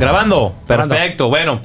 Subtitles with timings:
[0.00, 0.54] Grabando.
[0.66, 1.28] Perfecto.
[1.28, 1.60] Bueno,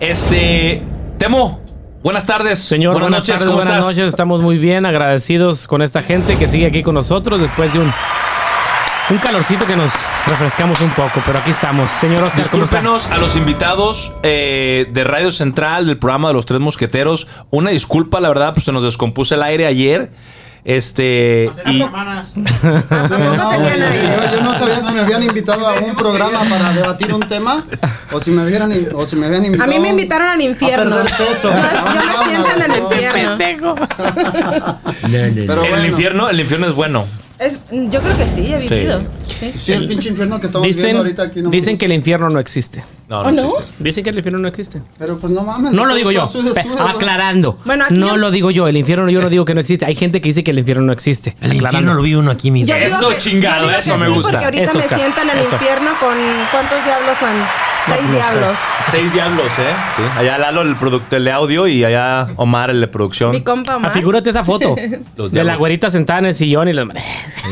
[0.00, 0.82] este.
[1.18, 1.60] Temo,
[2.02, 2.58] buenas tardes.
[2.58, 3.26] Señor, buenas, noches.
[3.28, 3.86] tardes, ¿Cómo buenas estás?
[3.86, 4.08] noches.
[4.08, 7.92] Estamos muy bien agradecidos con esta gente que sigue aquí con nosotros después de un,
[9.10, 9.90] un calorcito que nos
[10.26, 11.88] refrescamos un poco, pero aquí estamos.
[11.90, 12.40] Señor Oscar.
[12.42, 17.26] Discúlpenos a los invitados eh, de Radio Central del programa de los Tres Mosqueteros.
[17.50, 20.10] Una disculpa, la verdad, pues se nos descompuso el aire ayer.
[20.64, 21.50] Este.
[21.66, 26.44] Y, Sí, no, güey, yo, yo no sabía si me habían invitado a un programa
[26.48, 27.64] para debatir un tema
[28.12, 30.94] o si me hubieran o si me habían A invitado mí me invitaron al infierno.
[30.96, 31.50] a perder peso.
[31.50, 33.36] Yo, A me siento en el infierno.
[35.46, 35.84] Pero el bueno.
[35.86, 37.06] infierno, el infierno es bueno.
[37.42, 39.02] Es- yo creo que sí, he vivido.
[39.26, 39.52] Sí.
[39.56, 42.30] Sí, el pinche infierno que estamos Dicen, viendo ahorita aquí no dicen que el infierno
[42.30, 42.84] no existe.
[43.08, 43.48] No, ¿Oh, no, no?
[43.58, 43.72] existe.
[43.80, 44.80] Dicen que el infierno no existe.
[44.98, 45.72] Pero pues no mames.
[45.72, 46.26] No lo digo yo.
[46.26, 47.58] Sube, sube, aclarando.
[47.64, 48.68] Bueno, aquí no yo- lo digo yo.
[48.68, 49.84] El infierno yo no digo que no existe.
[49.84, 51.30] Hay gente que dice que el infierno no existe.
[51.40, 51.66] El Aclarando.
[51.68, 52.68] infierno lo vive uno aquí mismo.
[52.68, 54.30] Yo Eso que- chingado, yo eso me sí, gusta.
[54.30, 56.16] Porque ahorita Eso, me siento en el infierno con.
[56.52, 57.36] ¿Cuántos diablos son?
[57.86, 58.58] Seis diablos.
[58.90, 59.74] Seis diablos, ¿eh?
[59.96, 60.02] Sí.
[60.16, 63.32] Allá Lalo, el productor de audio, y allá Omar, el de producción.
[63.32, 63.92] Mi compa Omar.
[63.92, 64.76] figúrate esa foto
[65.16, 65.58] Los de la diablos.
[65.58, 66.88] güerita sentada en el sillón y los...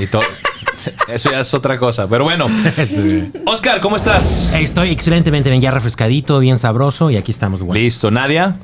[0.00, 0.22] Y todo.
[1.08, 2.06] Eso ya es otra cosa.
[2.08, 2.46] Pero bueno.
[3.46, 4.50] Oscar, ¿cómo estás?
[4.54, 7.82] Estoy excelentemente bien, ya refrescadito, bien sabroso y aquí estamos, güey.
[7.82, 8.10] Listo.
[8.10, 8.56] Nadia,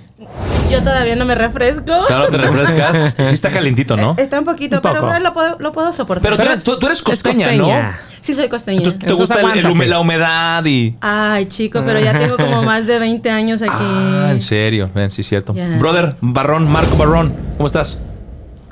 [0.71, 1.93] Yo todavía no me refresco.
[2.09, 3.15] ¿ya no te refrescas?
[3.27, 4.15] Sí está calientito, ¿no?
[4.19, 6.23] Está un poquito, Un pero bueno, lo puedo, lo puedo soportar.
[6.23, 7.99] Pero tú eres, tú, tú eres es costeña, costeña.
[8.21, 8.81] sí, soy costeña.
[8.81, 8.87] ¿no?
[8.87, 10.97] Entonces, ¿Te Entonces gusta el- el la humedad y...?
[11.01, 13.73] Ay, chico, pero ya tengo como más de 20 años aquí.
[13.79, 14.91] Ah, en serio.
[14.95, 15.55] Ven, sí, cierto.
[15.79, 18.01] Brother, Barrón, Marco Barrón, ¿cómo estás?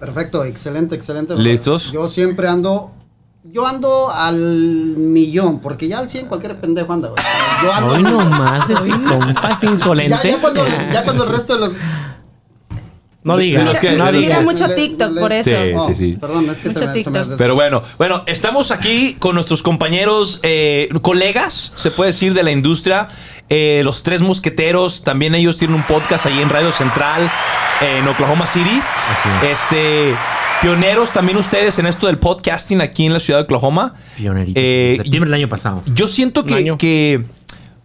[0.01, 1.35] Perfecto, excelente, excelente.
[1.37, 1.93] ¿Listos?
[1.93, 2.93] Yo siempre ando
[3.45, 7.23] yo ando al millón, porque ya al 100 cualquier pendejo anda, güey.
[7.63, 8.31] Yo ando Hoy al millón.
[8.31, 10.19] nomás, este compa este Ya, insolente.
[10.31, 11.77] ya, cuando, ya cuando el resto de los
[13.23, 15.51] No digas, que- no Mira mucho TikTok por eso.
[15.51, 16.19] Sí, Oh, sí, sí.
[16.21, 17.39] Perdón, es que Mucho se me, se me TikTok.
[17.39, 22.51] Pero bueno, bueno, estamos aquí con nuestros compañeros, eh, colegas, se puede decir, de la
[22.53, 23.09] industria.
[23.51, 27.31] eh, los tres mosqueteros, también ellos tienen un podcast ahí en Radio Central,
[27.83, 28.81] eh, en Oklahoma City.
[29.13, 29.61] Así es.
[29.61, 30.17] Este,
[30.65, 33.95] pioneros también ustedes en esto del podcasting aquí en la ciudad de Oklahoma.
[34.17, 34.63] Pioneritos.
[34.65, 35.83] Eh, septiembre del año pasado.
[35.95, 37.23] Yo siento que, que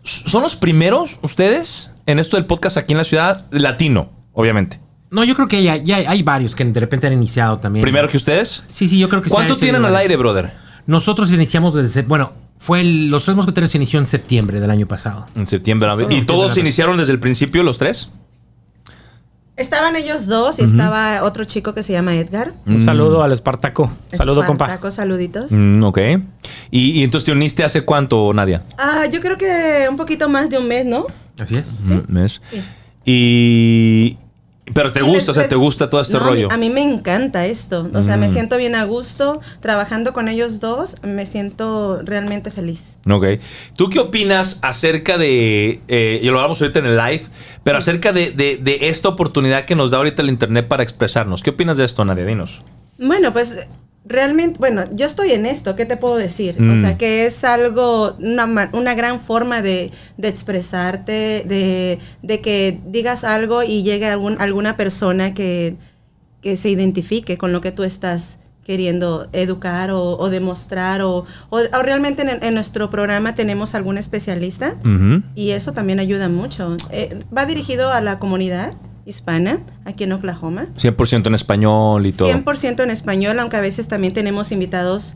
[0.02, 4.80] son los primeros ustedes en esto del podcast aquí en la ciudad, latino, obviamente.
[5.12, 7.82] No, yo creo que ya, ya hay varios que de repente han iniciado también.
[7.82, 8.64] Primero que ustedes.
[8.72, 10.54] Sí, sí, yo creo que sí ¿Cuánto tienen al aire, brother?
[10.86, 12.04] Nosotros iniciamos desde.
[12.04, 15.28] Bueno, fue el- los tres mosqueteros se inició en septiembre del año pasado.
[15.36, 15.90] En septiembre.
[15.90, 16.60] ¿Y todos septiembre.
[16.62, 18.12] iniciaron desde el principio, los tres?
[19.60, 22.54] Estaban ellos dos y estaba otro chico que se llama Edgar.
[22.66, 23.92] Un saludo al Espartaco.
[24.14, 24.66] Saludo, compa.
[24.66, 25.52] Espartaco, saluditos.
[25.52, 26.00] Mm, ok.
[26.72, 28.64] ¿Y, y entonces te uniste hace cuánto, Nadia?
[28.78, 31.08] Ah, yo creo que un poquito más de un mes, ¿no?
[31.38, 31.82] Así es.
[31.90, 32.42] Un mes.
[32.50, 32.62] Sí.
[33.06, 34.18] Y...
[34.74, 36.52] Pero te gusta, les- o sea, les- te gusta todo este No, a mí- rollo.
[36.52, 37.90] A mí, me encanta esto.
[37.94, 40.98] O sea, me siento bien a gusto trabajando con ellos dos.
[41.04, 43.00] Me siento realmente feliz.
[43.10, 43.26] Ok.
[43.76, 47.24] ¿Tú qué opinas acerca de, eh, y lo hablamos ahorita en el live,
[47.64, 51.42] pero acerca de, de- de esta oportunidad que nos da ahorita el Internet para expresarnos?
[51.44, 52.26] ¿Qué opinas de esto, Nadia?
[52.26, 52.60] Dinos.
[52.98, 53.56] Bueno, pues
[54.06, 56.60] realmente, bueno, yo estoy en esto, ¿qué te puedo decir?
[56.60, 56.76] Mm.
[56.76, 62.80] O sea, que es algo, una, una gran forma de, de expresarte, de, de que
[62.88, 65.76] digas algo y llegue algún, alguna persona que,
[66.42, 71.58] que se identifique con lo que tú estás queriendo educar o, o demostrar o, o-
[71.58, 74.76] o realmente en, en nuestro programa tenemos algún especialista
[75.36, 76.78] y eso también ayuda mucho.
[76.92, 78.74] Eh, va dirigido a la comunidad
[79.10, 80.68] hispana aquí en Oklahoma.
[80.78, 82.30] 100% en español y todo.
[82.30, 85.16] 100% en español, aunque a veces también tenemos invitados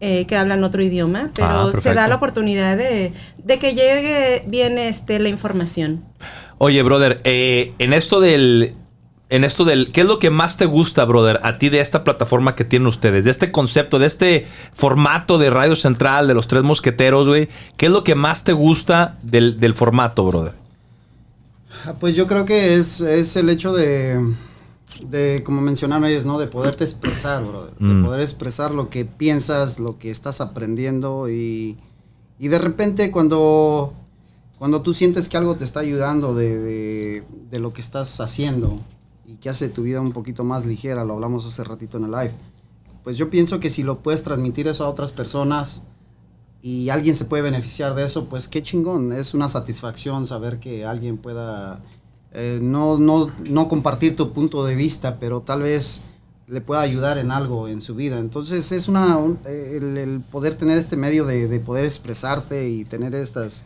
[0.00, 4.42] eh, que hablan otro idioma, Ah, pero se da la oportunidad de, de que llegue
[4.46, 6.04] bien este, la información.
[6.58, 8.74] Oye, brother, eh, en esto del.
[9.30, 9.92] En esto del.
[9.92, 12.86] ¿Qué es lo que más te gusta, brother, a ti de esta plataforma que tienen
[12.86, 13.24] ustedes?
[13.24, 17.48] De este concepto, de este formato de Radio Central, de los tres mosqueteros, güey.
[17.76, 20.52] ¿Qué es lo que más te gusta del, del formato, brother?
[21.84, 24.34] Ah, Pues yo creo que es, es el hecho de,
[25.08, 26.38] de, como mencionaron ellos, ¿no?
[26.38, 27.72] De poderte expresar, brother.
[27.78, 28.00] Mm.
[28.02, 31.78] De poder expresar lo que piensas, lo que estás aprendiendo y,
[32.38, 33.92] y de repente cuando,
[34.58, 38.76] cuando tú sientes que algo te está ayudando de, de, de lo que estás haciendo
[39.26, 42.10] y que hace tu vida un poquito más ligera, lo hablamos hace ratito en el
[42.10, 42.32] live,
[43.02, 45.82] pues yo pienso que si lo puedes transmitir eso a otras personas,
[46.62, 49.12] y alguien se puede beneficiar de eso, pues qué chingón.
[49.12, 51.80] Es una satisfacción saber que alguien pueda
[52.32, 56.02] eh, no, no, no compartir tu punto de vista, pero tal vez
[56.48, 58.18] le pueda ayudar en algo en su vida.
[58.18, 62.68] Entonces es una un- eh, el, el poder tener este medio de, de poder expresarte
[62.68, 63.64] y tener estas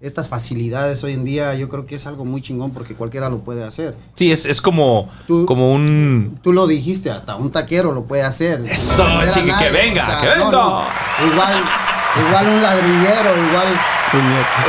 [0.00, 3.40] estas facilidades hoy en día, yo creo que es algo muy chingón porque cualquiera lo
[3.40, 3.96] puede hacer.
[4.14, 6.38] Sí, es, es como, Tú- como un.
[6.40, 8.64] Tú lo dijiste, hasta un taquero lo puede hacer.
[8.64, 10.88] Eso, ofender a chiqui, que nadie, venga, que venga.
[11.32, 11.64] Igual,
[12.16, 13.68] igual un ladrillero, igual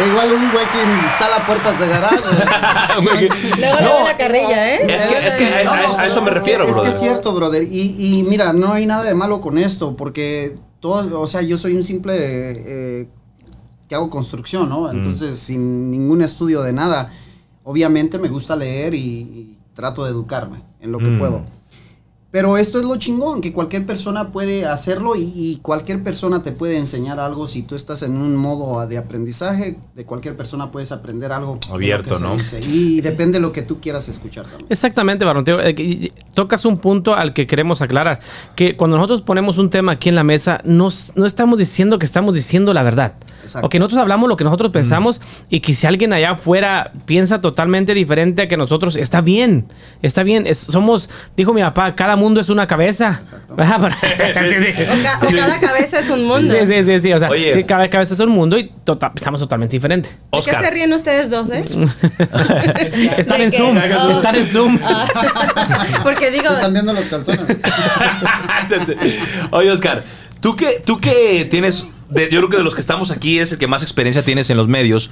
[0.10, 2.18] igual un güey que instala puertas de garaje.
[3.58, 4.00] Luego No.
[4.00, 4.80] no, la carrilla, ¿eh?
[4.96, 6.74] Es que- es que a- No, a- a eso me es que- refiero, Es que
[6.76, 6.94] brother.
[6.94, 7.64] es cierto, brother.
[7.64, 11.58] Y, y mira, no hay nada de malo con esto, porque todo, o sea, yo
[11.58, 13.08] soy un simple eh,
[13.88, 14.70] que hago construcción, Mm.
[14.70, 14.92] ¿no?
[14.92, 17.12] Entonces, sin ningún estudio de nada.
[17.64, 21.18] Obviamente me gusta leer y, y trato de educarme en lo que Mm.
[21.20, 21.42] puedo.
[22.32, 26.52] Pero esto es lo chingón, que cualquier persona puede hacerlo y, y cualquier persona te
[26.52, 27.48] puede enseñar algo.
[27.48, 31.58] Si tú estás en un modo de aprendizaje, de cualquier persona puedes aprender algo.
[31.72, 32.38] Abierto, ¿no?
[32.70, 34.68] Y depende de lo que tú quieras escuchar también.
[34.70, 35.44] Exactamente, Barón.
[35.44, 38.20] Te- eh, Tocas un punto al que queremos aclarar.
[38.56, 42.06] Que cuando nosotros ponemos un tema aquí en la mesa, no, no estamos diciendo que
[42.06, 43.14] estamos diciendo la verdad.
[43.50, 43.66] Exacto.
[43.66, 47.42] O que nosotros hablamos lo que nosotros pensamos y que si alguien allá afuera piensa
[47.42, 49.66] totalmente diferente a que nosotros, está bien.
[50.02, 50.46] Está bien.
[50.48, 53.22] Es- somos, dijo mi papá, cada mundo es una cabeza.
[53.56, 53.80] ¿Verdad?
[53.90, 56.54] O, ca- o cada cabeza es un mundo.
[56.54, 57.14] Sí, sí, sí, sí.
[57.14, 57.54] O sea, Oye.
[57.54, 60.10] sí, cada cabeza es un mundo y tota- pensamos totalmente diferente.
[60.10, 60.64] ¿De qué Oscar.
[60.64, 61.64] se ríen ustedes dos, eh?
[63.18, 63.52] Están ¿De en?
[63.52, 63.78] Zoom.
[63.78, 64.10] Oh.
[64.12, 64.80] Están en Zoom.
[66.04, 67.42] Porque digo, están viendo los calzones.
[69.52, 70.04] Oye, Oscar,
[70.40, 73.52] tú que, tú que tienes, de- yo creo que de los que estamos aquí es
[73.52, 75.12] el que más experiencia tienes en los medios.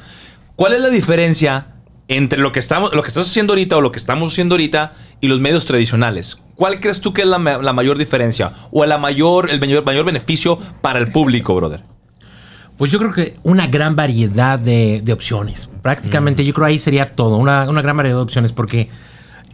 [0.55, 1.67] ¿Cuál es la diferencia
[2.07, 4.93] entre lo que estamos, lo que estás haciendo ahorita o lo que estamos haciendo ahorita
[5.21, 6.37] y los medios tradicionales?
[6.55, 9.85] ¿Cuál crees tú que es la, ma- la mayor diferencia o la mayor, el mayor,
[9.85, 11.83] mayor beneficio para el público, brother?
[12.77, 15.67] Pues yo creo que una gran variedad de, de opciones.
[15.81, 18.89] Prácticamente yo creo ahí sería todo, una, una gran variedad de opciones, porque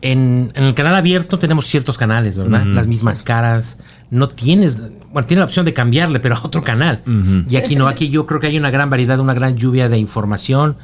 [0.01, 2.65] en, en el canal abierto tenemos ciertos canales, ¿verdad?
[2.65, 3.77] Las mismas caras.
[4.13, 4.80] No tienes,
[5.12, 7.01] bueno, tiene la opción de cambiarle, pero a otro canal.
[7.50, 9.98] Y aquí no, aquí yo creo que hay una gran variedad, una gran lluvia de
[9.98, 10.77] información,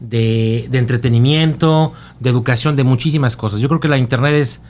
[0.00, 3.60] de, de entretenimiento, de educación, de muchísimas cosas.
[3.60, 4.60] Yo creo que la internet es,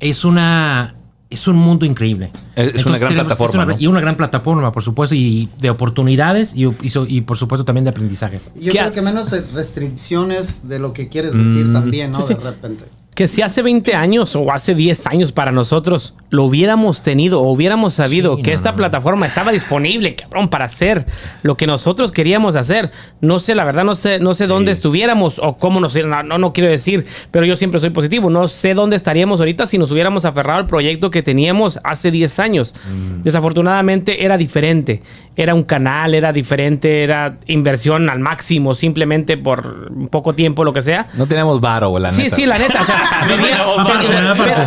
[0.00, 0.94] es una...
[1.28, 2.30] Es un mundo increíble.
[2.54, 3.80] Es- es una gran plataforma, una- ¿no?
[3.80, 7.64] Y una gran plataforma, por supuesto, y de oportunidades y, y so- y, por supuesto
[7.64, 8.40] también de aprendizaje.
[8.54, 12.18] Yo ¿Qué creo que menos restricciones de lo que quieres decir también, ¿no?
[12.22, 12.34] sí, sí.
[12.34, 12.84] De repente.
[13.16, 17.50] Que si hace 20 años o hace 10 años para nosotros lo hubiéramos tenido o
[17.50, 18.76] hubiéramos sabido Sí, que no, esta no.
[18.76, 21.06] plataforma estaba disponible, cabrón, para hacer
[21.42, 22.90] lo que nosotros queríamos hacer.
[23.20, 26.36] No sé, la verdad, no sé, no sé dónde estuviéramos o cómo nos no, no,
[26.38, 28.28] no quiero decir, pero yo siempre soy positivo.
[28.28, 32.38] No sé dónde estaríamos ahorita si nos hubiéramos aferrado al proyecto que teníamos hace 10
[32.38, 32.74] años.
[33.22, 35.02] Desafortunadamente era diferente.
[35.36, 40.80] Era un canal, era diferente, era inversión al máximo, simplemente por poco tiempo, lo que
[40.82, 41.08] sea.
[41.14, 42.36] No tenemos varo, la Sí, neta.
[42.36, 42.80] sí, la neta.
[42.80, 43.02] o sea,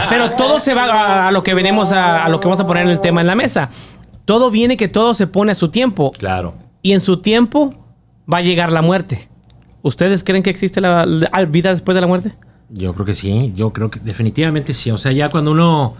[0.09, 2.67] Pero, todo se va a, a lo que venimos a, a lo que vamos a
[2.67, 3.69] poner en el tema en la mesa.
[4.25, 6.11] Todo viene que todo se pone a su tiempo.
[6.11, 6.53] Claro.
[6.81, 7.73] Y en su tiempo
[8.31, 9.29] va a llegar la muerte.
[9.81, 12.33] ¿Ustedes creen que existe la, la vida después de la muerte?
[12.69, 14.91] Yo creo que sí, yo creo que definitivamente sí.
[14.91, 15.95] O sea, ya cuando uno...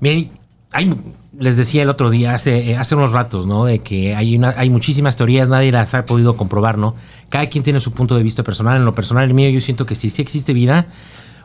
[0.00, 0.30] Miren,
[0.72, 0.92] hay,
[1.38, 3.64] les decía el otro día, hace, eh, hace unos ratos, ¿no?
[3.64, 6.96] De que hay, una, hay muchísimas teorías, nadie las ha podido comprobar, ¿no?
[7.30, 8.76] Cada quien tiene su punto de vista personal.
[8.76, 10.86] En lo personal, el mío, yo siento que sí, sí existe vida.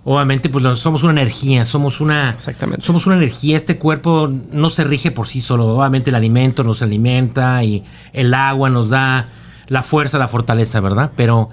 [0.05, 2.31] Obviamente, pues somos una energía, somos una...
[2.31, 2.85] Exactamente.
[2.85, 5.67] Somos una energía, este cuerpo no se rige por sí solo.
[5.67, 9.27] Obviamente el alimento nos alimenta y el agua nos da
[9.67, 11.11] la fuerza, la fortaleza, ¿verdad?
[11.15, 11.49] Pero,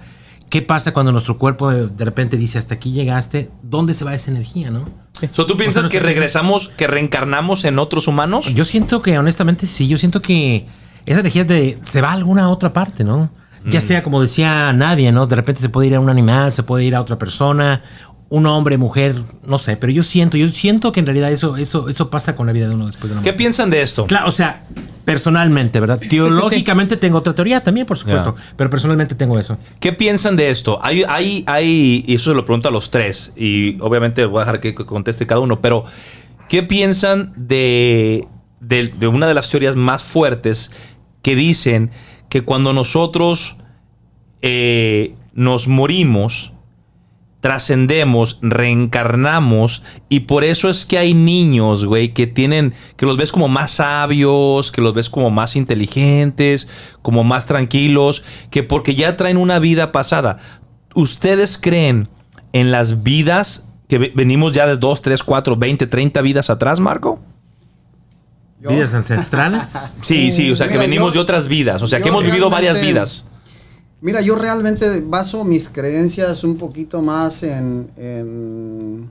[0.48, 3.50] ¿qué pasa cuando nuestro cuerpo de, repente dice, hasta aquí llegaste?
[3.62, 4.88] ¿Dónde se va esa energía, no?
[5.32, 8.52] So, ¿Tú piensas que regresamos, que reencarnamos en otros humanos?
[8.54, 10.66] Yo siento que, honestamente, sí, yo siento que
[11.04, 13.30] esa energía de, se va a alguna otra parte, ¿no?
[13.68, 15.26] Ya sea, como decía nadie, ¿no?
[15.26, 17.82] De repente se puede ir a un animal, se puede ir a otra persona,
[18.28, 19.14] un hombre, mujer,
[19.46, 22.46] no sé, pero yo siento, yo siento que en realidad eso, eso, eso pasa con
[22.46, 23.38] la vida de uno después de la ¿Qué muerte.
[23.38, 24.06] piensan de esto?
[24.06, 24.64] Claro, o sea,
[25.04, 26.00] personalmente, ¿verdad?
[26.10, 29.58] Teológicamente tengo otra teoría también, por supuesto, pero personalmente tengo eso.
[29.78, 30.80] ¿Qué piensan de esto?
[30.82, 34.44] Hay, hay, hay, y eso se lo pregunto a los tres, y obviamente voy a
[34.44, 35.84] dejar que conteste cada uno, pero
[36.48, 38.26] ¿qué piensan de,
[38.58, 40.72] de, de una de las teorías más fuertes
[41.22, 41.90] que dicen
[42.28, 43.56] que cuando nosotros
[44.42, 46.52] eh, nos morimos,
[47.40, 53.30] trascendemos, reencarnamos y por eso es que hay niños, güey, que tienen, que los ves
[53.30, 56.66] como más sabios, que los ves como más inteligentes,
[57.02, 60.38] como más tranquilos, que porque ya traen una vida pasada.
[60.94, 62.08] ¿Ustedes creen
[62.52, 66.80] en las vidas que ve- venimos ya de 2, 3, 4, 20, 30 vidas atrás,
[66.80, 67.20] Marco?
[68.58, 69.62] Vidas ancestrales.
[70.02, 72.24] Sí, sí, o sea, que Mira, venimos yo- de otras vidas, o sea, que hemos
[72.24, 73.26] vivido varias vidas.
[74.00, 79.10] Mira, yo realmente baso mis creencias un poquito más en, en-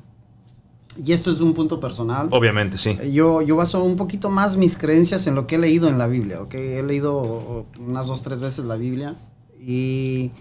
[1.03, 2.27] y esto es de un punto personal.
[2.31, 2.97] Obviamente, sí.
[3.11, 6.07] Yo, yo baso un poquito más mis creencias en lo que he leído en la
[6.07, 6.53] Biblia, ¿ok?
[6.53, 9.15] He leído unas dos, tres veces la Biblia
[9.59, 10.31] y...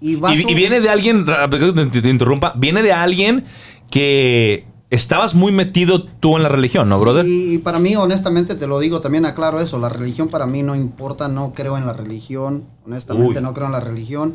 [0.00, 3.44] Y, baso- Y, y viene de alguien, te interrumpa, viene de alguien
[3.90, 7.24] que estabas muy metido tú en la religión, ¿no, brother?
[7.24, 10.62] Sí, y para mí, honestamente, te lo digo, también aclaro eso, la religión para mí
[10.62, 13.42] no importa, no creo en la religión, honestamente Uy.
[13.42, 14.34] no creo en la religión,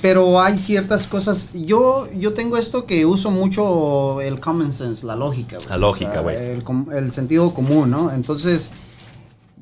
[0.00, 5.16] pero hay ciertas cosas, yo, yo tengo esto que uso mucho el common sense, la
[5.16, 5.56] lógica.
[5.56, 5.68] güey.
[5.68, 6.36] La lógica, güey.
[6.36, 8.12] el, com- el sentido común, ¿no?
[8.12, 8.70] Entonces,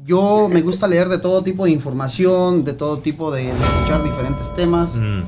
[0.04, 4.02] yo me gusta leer de todo tipo de información, de todo tipo de, de escuchar
[4.04, 4.96] diferentes temas.
[4.96, 5.22] Mm.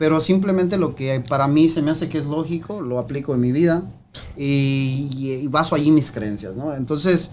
[0.00, 3.40] Pero simplemente lo que para mí se me hace que es lógico, lo aplico en
[3.42, 3.82] mi vida
[4.34, 6.74] y, y- y baso allí mis creencias, ¿no?
[6.74, 7.32] Entonces,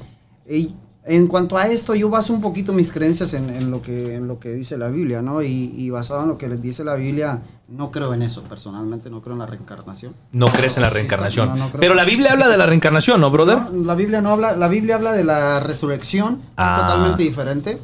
[0.49, 0.73] y
[1.05, 4.27] en cuanto a esto, yo baso un poquito mis creencias en, en lo, que, en
[4.27, 5.41] lo que dice la Biblia, ¿no?
[5.41, 9.09] Y, y basado en lo que les dice la Biblia, no creo en eso, personalmente
[9.09, 10.13] no creo en la reencarnación.
[10.33, 11.47] No crees en la reencarnación.
[11.47, 11.79] no, no creo.
[11.79, 13.59] Pero la Biblia habla de la reencarnación, ¿no, brother?
[13.71, 16.75] No, la Biblia no habla, la Biblia habla de la resurrección, que Ah.
[16.75, 17.77] es totalmente diferente.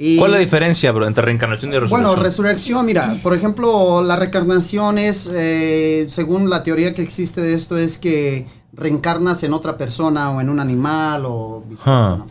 [0.00, 2.02] Y, ¿Cuál es la diferencia, bro, entre reencarnación y resurrección?
[2.02, 7.52] Bueno, resurrección, mira, por ejemplo, la reencarnación es, eh, según la teoría que existe de
[7.54, 12.16] esto, es que reencarnas en otra persona o en un animal o viceversa, Ah.
[12.18, 12.28] ¿no?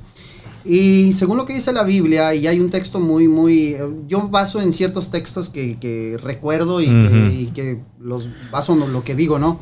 [0.64, 3.76] Y según lo que dice la Biblia, y hay un texto muy, muy...
[4.08, 7.32] Yo baso en ciertos textos que, que recuerdo y, que, Ujú.
[7.34, 9.60] y que los baso en lo que digo, ¿no?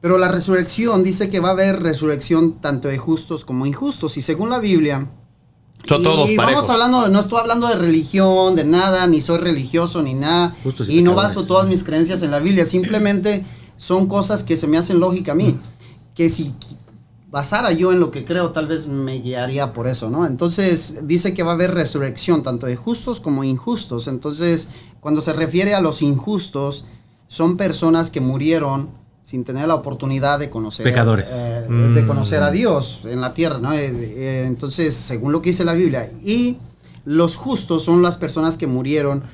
[0.00, 4.16] Pero la resurrección dice que va a haber resurrección tanto de justos como injustos.
[4.16, 5.06] Y según la Biblia,
[5.84, 6.70] Son y todos vamos parejos.
[6.70, 10.56] hablando, no estoy hablando de religión, de nada, ni soy religioso, ni nada.
[10.64, 11.46] Justo si y no baso eso.
[11.46, 13.44] todas mis creencias en la Biblia, simplemente
[13.76, 15.58] son cosas que se me hacen lógica a mí.
[16.14, 16.54] Que si
[17.30, 20.26] basara yo en lo que creo, tal vez me guiaría por eso, ¿no?
[20.26, 24.08] Entonces, dice que va a haber resurrección, tanto de justos como injustos.
[24.08, 24.68] Entonces,
[25.00, 26.86] cuando se refiere a los injustos,
[27.28, 28.88] son personas que murieron
[29.26, 31.28] sin tener la oportunidad de conocer Pecadores.
[31.32, 31.94] eh, Mm.
[31.94, 33.72] de conocer a Dios en la tierra, ¿no?
[33.72, 36.58] Eh, eh, entonces, según lo que dice la Biblia, y
[37.04, 39.24] los justos son las personas que murieron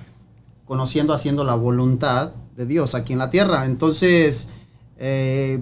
[0.65, 3.67] conociendo, haciendo la voluntad de Dios aquí en la tierra.
[3.67, 4.49] Entonces,
[4.97, 5.61] eh,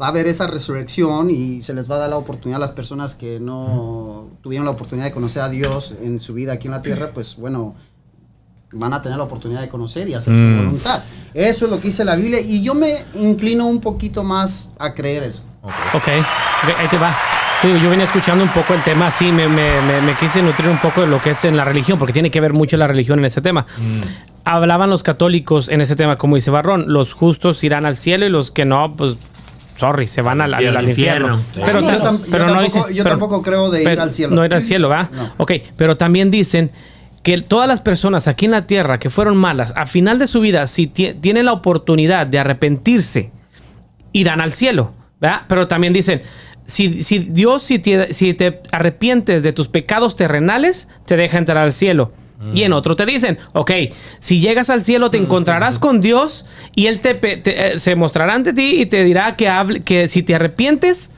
[0.00, 2.70] va a haber esa resurrección y se les va a dar la oportunidad a las
[2.70, 6.72] personas que no tuvieron la oportunidad de conocer a Dios en su vida aquí en
[6.72, 7.74] la tierra, pues bueno,
[8.72, 10.36] van a tener la oportunidad de conocer y hacer Mm.
[10.52, 11.02] su voluntad.
[11.34, 14.92] Eso es lo que dice la Biblia y yo me inclino un poquito más a
[14.94, 15.44] creer eso.
[15.62, 16.08] Ok, ok,
[16.78, 17.16] ahí te va.
[17.62, 20.80] Yo venía escuchando un poco el tema, sí, me, me- me- me quise nutrir un
[20.80, 23.20] poco de lo que es en la religión, porque tiene que ver mucho la religión
[23.20, 23.66] en ese tema.
[24.44, 28.30] Hablaban los católicos en ese tema, como dice Barrón, los justos irán al cielo y
[28.30, 29.14] los que no, pues,
[29.78, 30.78] sorry, se van al, al- Infierno.
[30.80, 31.34] al infierno.
[31.36, 31.64] Infierno.
[31.66, 34.00] Pero, yo, ta- tam- yo pero no tampoco, dice- yo pero- tampoco creo de ir
[34.00, 34.34] al cielo.
[34.34, 35.08] No ir al cielo, ¿va?
[35.12, 35.32] No.
[35.36, 36.72] Ok, pero también dicen
[37.22, 40.40] que todas las personas aquí en la tierra que fueron malas, a final de su
[40.40, 43.30] vida, si tie- tienen la oportunidad de arrepentirse,
[44.12, 45.42] irán al cielo, ¿verdad?
[45.48, 46.22] Pero también dicen,
[46.66, 51.58] si, si Dios, si te, si te arrepientes de tus pecados terrenales, te deja entrar
[51.58, 52.12] al cielo.
[52.54, 53.70] Y en otro te dicen, ok,
[54.18, 58.34] si llegas al cielo te encontrarás con Dios y Él te, te, eh, se mostrará
[58.34, 61.12] ante ti y te dirá que, hable, que si te arrepientes,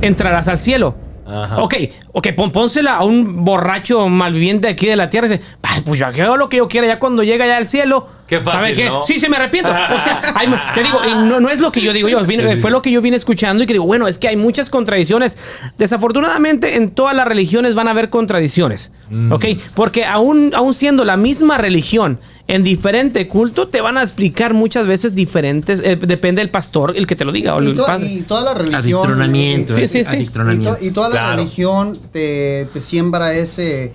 [0.00, 0.94] entrarás al cielo.
[1.30, 1.58] Ajá.
[1.62, 1.74] Ok,
[2.12, 5.98] ok, pon, pónsela a un borracho malviviente aquí de la tierra y dice, "Ah, pues
[6.00, 8.06] yo hago lo que yo quiera, ya cuando llega ya al cielo.
[8.26, 8.84] Qué fácil, ¿sabe qué?
[8.86, 9.02] ¿no?
[9.02, 9.70] Sí, sí, me arrepiento.
[9.70, 12.56] O sea, hay- te digo, y no, no es lo que yo digo yo, vine-
[12.60, 15.36] fue lo que yo vine escuchando y que digo, bueno, es que hay muchas contradicciones.
[15.78, 19.32] Desafortunadamente, en todas las religiones van a haber contradicciones, Mm.
[19.32, 19.44] ¿ok?
[19.74, 24.86] Porque aún, aún siendo la misma religión, en diferente culto, te van a explicar muchas
[24.86, 27.54] veces diferentes, eh, depende del pastor el que te lo diga.
[27.54, 28.06] o Y, el to- padre.
[28.06, 29.00] y toda la religión.
[29.02, 29.74] Adictronamiento.
[29.74, 30.10] Sí, sí, sí.
[30.12, 30.74] Y, Adictronamiento.
[30.76, 31.36] to- y toda la Claro.
[31.36, 33.92] religión te, te siembra ese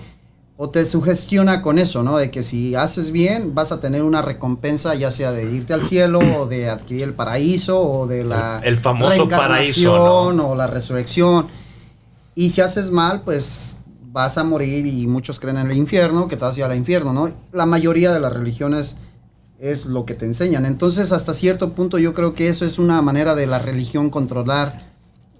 [0.56, 2.16] o te sugestiona con eso, ¿no?
[2.18, 5.82] De que si haces bien vas a tener una recompensa ya sea de irte al
[5.84, 10.68] cielo o de adquirir el paraíso o de la El- el famoso paraíso, o la
[10.68, 11.48] resurrección.
[12.36, 13.78] Y si haces mal, pues
[14.14, 16.78] vas a morir y muchos creen en el infierno, que te vas a ir al
[16.78, 17.32] infierno, ¿no?
[17.52, 18.98] La mayoría de las religiones
[19.58, 20.68] es lo que te enseñan.
[20.68, 24.92] Entonces, hasta cierto punto yo creo que eso es una manera de la religión controlar.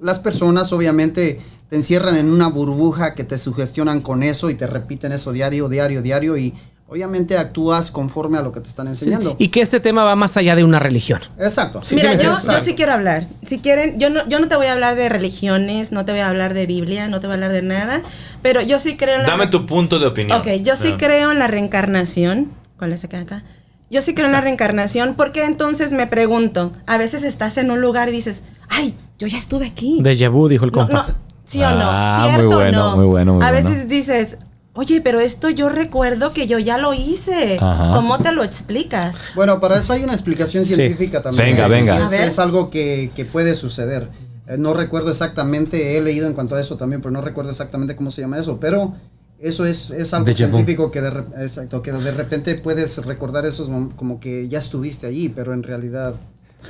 [0.02, 1.40] Las personas obviamente
[1.70, 5.70] te encierran en una burbuja que te sugestionan con eso y te repiten eso diario,
[5.70, 6.56] diario, diario y
[6.88, 9.36] obviamente actúas conforme a lo que te están enseñando.
[9.40, 11.22] Y que este tema va más allá de una religión.
[11.40, 11.82] Exacto.
[11.84, 12.52] Sí, Mira, yo, exacto.
[12.60, 13.26] yo sí quiero hablar.
[13.44, 16.22] Si quieren, yo no, yo no te voy a hablar de religiones, no te voy
[16.22, 18.02] a hablar de Biblia, no te voy a hablar de nada,
[18.44, 19.30] pero yo sí creo en la...
[19.30, 20.40] Dame tu punto de opinión.
[20.40, 20.98] Ok, yo sí Ah.
[21.00, 22.50] creo en la reencarnación.
[22.78, 23.22] ¿Cuál es acá?
[23.22, 23.44] acá?
[23.90, 27.80] Yo sí creo en la reencarnación porque entonces me pregunto, a veces estás en un
[27.82, 30.00] lugar y dices, ay, yo ya estuve aquí.
[30.02, 31.06] Déjà vu, dijo el No, compa.
[31.08, 31.78] no, ¿Sí o no?
[31.82, 32.96] Ah, muy ¿Cierto o bueno, no?
[32.98, 33.70] muy bueno, muy a bueno.
[33.70, 34.38] veces dices,
[34.74, 37.58] oye, pero esto yo recuerdo que yo ya lo hice.
[37.60, 37.92] Ajá.
[37.94, 39.16] ¿Cómo te lo explicas?
[39.36, 40.76] Bueno, para eso hay una explicación Sí.
[40.76, 41.48] científica también.
[41.52, 42.26] Venga, Sí, venga.
[42.26, 44.10] Es, algo que, que puede suceder.
[44.48, 47.96] Eh, no recuerdo exactamente, he leído en cuanto a eso también, pero no recuerdo exactamente
[47.96, 48.60] cómo se llama eso.
[48.60, 48.94] Pero
[49.40, 51.10] eso es, es algo científico que de,
[51.44, 56.16] exacto, que de repente puedes recordar eso como que ya estuviste allí, pero en realidad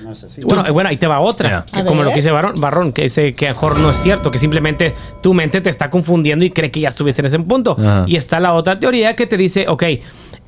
[0.01, 0.41] No es así.
[0.41, 1.65] Bueno, eh, bueno, ahí te va otra.
[1.71, 2.05] Que como ver.
[2.05, 4.93] lo que dice Barrón, Barrón, que dice que a mejor no es cierto, que simplemente
[5.21, 7.75] tu mente te está confundiendo y cree que ya estuviste en ese punto.
[7.79, 8.05] Ajá.
[8.07, 9.83] Y está la otra teoría que te dice, ok,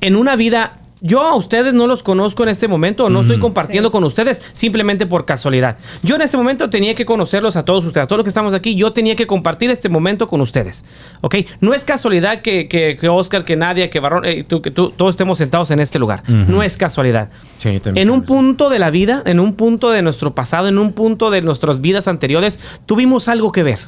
[0.00, 3.38] en una vida, yo a ustedes no los conozco en este momento, o no estoy
[3.38, 3.92] compartiendo Sí.
[3.92, 5.78] con ustedes simplemente por casualidad.
[6.02, 8.54] Yo en este momento tenía que conocerlos a todos ustedes, a todos los que estamos
[8.54, 10.84] aquí, yo tenía que compartir este momento con ustedes.
[11.20, 11.36] ¿Ok?
[11.60, 14.90] No es casualidad que, que, que Oscar, que Nadia, que Barrón, eh, tú, que tú,
[14.90, 16.22] todos estemos sentados en este lugar.
[16.28, 17.28] No es casualidad.
[17.58, 20.92] Sí, En un punto de la vida, en un punto de nuestro pasado, en un
[20.92, 23.78] punto de nuestras vidas anteriores, tuvimos algo que ver.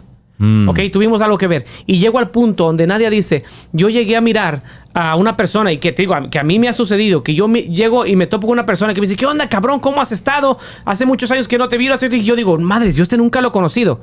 [0.69, 0.79] ¿Ok?
[0.93, 1.65] Tuvimos algo que ver.
[1.87, 3.43] Y llego al punto donde nadie dice,
[3.73, 4.63] yo llegué a mirar
[4.95, 7.35] a una persona y que te digo, a- que a mí me ha sucedido, que
[7.35, 9.81] yo me- llego y me topo con una persona que me dice, ¿qué onda, cabrón?
[9.81, 10.59] ¿Cómo has estado?
[10.85, 11.89] Hace muchos años que no te vi.
[11.89, 12.07] hace-".
[12.15, 14.01] Y yo digo, madre, yo este nunca lo he conocido.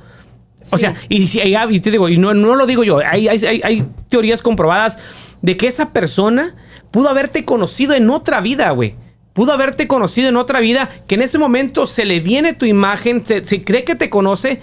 [0.72, 0.82] O Sí.
[0.82, 3.38] sea, y, si- y- y te digo, y no, no lo digo yo, hay, hay,
[3.46, 4.98] hay- hay teorías comprobadas
[5.42, 6.56] de que esa persona
[6.92, 8.96] pudo haberte conocido en otra vida, güey.
[9.34, 13.26] Pudo haberte conocido en otra vida, que en ese momento se le viene tu imagen,
[13.26, 14.62] se, se cree que te conoce,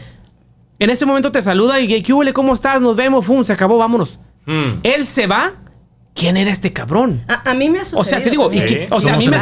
[0.83, 2.33] en ese momento te saluda y ¿qué huele?
[2.33, 2.81] ¿Cómo estás?
[2.83, 3.45] Nos vemos, ¡fum!
[3.45, 4.19] Se acabó, vámonos.
[4.83, 5.53] Él se va.
[6.15, 7.23] ¿Quién era este cabrón?
[7.27, 8.01] A, a mí me ha sucedido.
[8.01, 8.67] O sea, te digo, y también.
[8.89, 9.37] que- o sea, a mí me.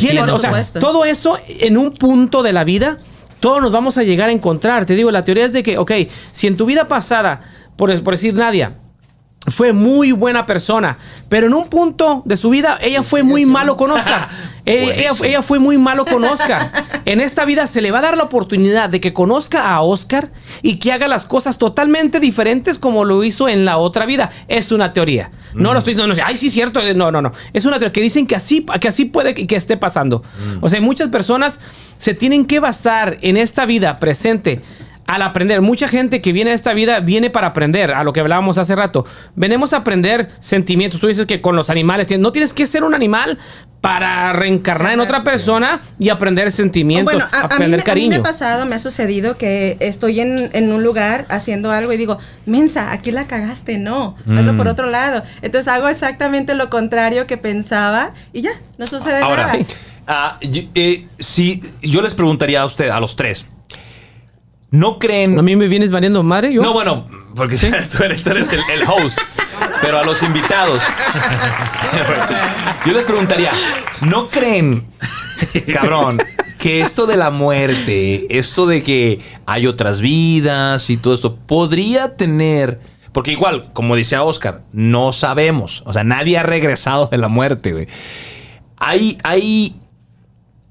[0.00, 0.28] ¿quién es?
[0.34, 2.98] O sea, todo eso en un punto de la vida,
[3.40, 4.84] todos nos vamos a llegar a encontrar.
[4.84, 5.92] Te digo, la teoría es de que, ok,
[6.30, 7.40] si en tu vida pasada,
[7.76, 8.74] por, por decir Nadia,
[9.48, 13.76] fue muy buena persona, pero en un punto de su vida ella fue muy malo
[13.76, 14.28] con Oscar.
[14.64, 16.70] Eh, ella, fue muy malo con Oscar.
[17.04, 20.30] En esta vida se le va a dar la oportunidad de que conozca a Oscar
[20.62, 24.30] y que haga las cosas totalmente diferentes como lo hizo en la otra vida.
[24.46, 25.32] Es una teoría.
[25.52, 26.80] No lo estoy diciendo, no, ay, sí, cierto.
[26.94, 27.32] No, no, no.
[27.52, 30.22] Es una teoría que dicen que así, que así puede que, que esté pasando.
[30.60, 31.58] O sea, muchas personas
[31.98, 34.60] se tienen que basar en esta vida presente
[35.14, 35.60] al aprender.
[35.60, 38.74] Mucha gente que viene a esta vida viene para aprender, a lo que hablábamos hace
[38.74, 39.04] rato.
[39.36, 41.00] Venimos a aprender sentimientos.
[41.00, 43.38] Tú dices que con los animales, tienes- no tienes que ser un animal
[43.82, 47.78] para reencarnar en otra persona y aprender sentimientos, Bueno, a, a mí, aprender me- a
[47.78, 48.08] mí cariño.
[48.10, 51.96] me ha pasado, me ha sucedido que estoy en, en un lugar haciendo algo y
[51.96, 52.16] digo,
[52.46, 54.56] mensa, aquí la cagaste, no, hazlo Mm.
[54.56, 55.24] por otro lado.
[55.42, 59.58] Entonces hago exactamente lo contrario que pensaba y ya, no sucede Ahora, nada.
[60.06, 63.46] ah, y- eh, si yo les preguntaría a usted, a los tres,
[64.72, 65.38] ¿no creen?
[65.38, 66.52] a mí me vienes valiendo madre.
[66.52, 66.62] Yo.
[66.62, 67.06] No, bueno,
[67.36, 67.66] porque tú
[68.02, 69.18] eres, tú eres el, el host,
[69.80, 70.82] pero a los invitados.
[72.84, 73.52] Yo les preguntaría,
[74.00, 74.88] ¿no creen,
[75.72, 76.20] cabrón,
[76.58, 82.16] que esto de la muerte, esto de que hay otras vidas y todo esto, podría
[82.16, 82.80] tener...
[83.12, 85.82] Porque igual, como decía Oscar, no sabemos.
[85.84, 87.88] O sea, nadie ha regresado de la muerte, güey.
[88.78, 89.76] Hay, hay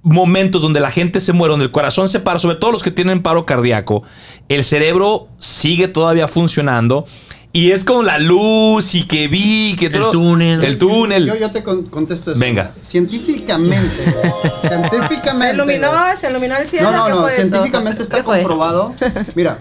[0.04, 2.92] momentos donde la gente se muere, donde el corazón se para, sobre todo los que
[2.92, 4.04] tienen paro cardíaco,
[4.50, 7.06] el cerebro sigue todavía funcionando
[7.54, 10.12] y es con la luz y que vi, que todo.
[10.12, 10.64] túnel.
[10.64, 11.28] El túnel.
[11.28, 12.40] Yo, yo te con- contesto eso.
[12.40, 12.74] Venga.
[12.80, 13.88] Científicamente.
[14.62, 15.48] científicamente.
[15.48, 16.92] Se iluminó, se iluminó el cielo.
[16.92, 17.28] No, no, ¿qué no.
[17.28, 17.42] eso?
[17.42, 18.96] Científicamente está comprobado.
[19.36, 19.60] Mira,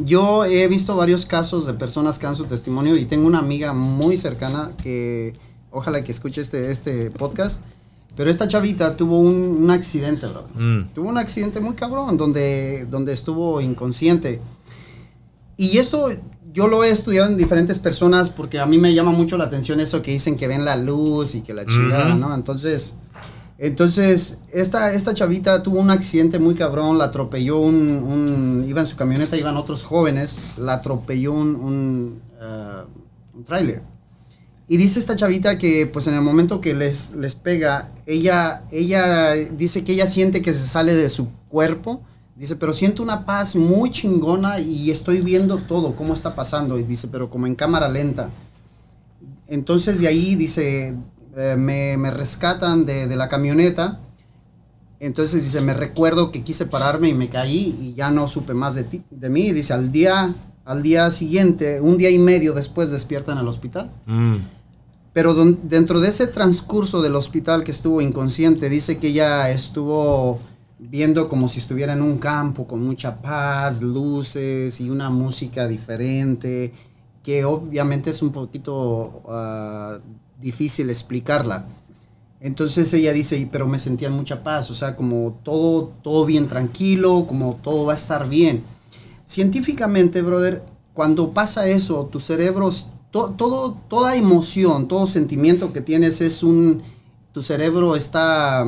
[0.00, 3.72] yo he visto varios casos de personas que dan su testimonio y tengo una amiga
[3.72, 5.32] muy cercana que
[5.70, 7.60] ojalá que escuche este, este podcast.
[8.16, 10.44] Pero esta chavita tuvo un, un accidente, bro.
[10.54, 10.88] Mm.
[10.94, 14.40] Tuvo un accidente muy cabrón donde, donde estuvo inconsciente.
[15.58, 16.08] Y esto
[16.52, 19.80] yo lo he estudiado en diferentes personas porque a mí me llama mucho la atención
[19.80, 22.34] eso que dicen que ven la luz y que la chingada, ¿no?
[22.34, 22.94] Entonces,
[23.58, 28.86] entonces esta, esta chavita tuvo un accidente muy cabrón, la atropelló un, un- iba en
[28.86, 32.20] su camioneta, iban otros jóvenes, la atropelló un, un,
[33.34, 33.82] un tráiler.
[34.68, 39.34] Y dice esta chavita que pues en el momento que les, les pega, ella, ella
[39.34, 42.00] dice que ella siente que se sale de su cuerpo.
[42.34, 46.78] Dice, pero siento una paz muy chingona y estoy viendo todo, cómo está pasando.
[46.78, 48.28] Y dice, pero como en cámara lenta.
[49.46, 50.94] Entonces de ahí dice,
[51.36, 54.00] eh, me, me rescatan de, de la camioneta.
[54.98, 58.74] Entonces dice, me recuerdo que quise pararme y me caí y ya no supe más
[58.74, 59.52] de, ti, de mí.
[59.52, 63.90] Dice, al día, al día siguiente, un día y medio después despierta en el hospital.
[64.06, 64.36] Mm.
[65.16, 70.38] Pero dentro de ese transcurso del hospital que estuvo inconsciente, dice que ella estuvo
[70.78, 76.70] viendo como si estuviera en un campo con mucha paz, luces y una música diferente,
[77.24, 79.98] que obviamente es un poquito ah,
[80.38, 81.64] difícil explicarla.
[82.42, 86.26] Entonces ella dice, "Y- pero me sentía en mucha paz, o sea, como todo, todo
[86.26, 88.62] bien tranquilo, como todo va a estar bien.
[89.24, 92.68] Científicamente, brother, cuando pasa eso, tu cerebro,
[93.10, 96.82] to- todo, toda emoción, todo sentimiento que tienes es un,
[97.32, 98.64] tu cerebro está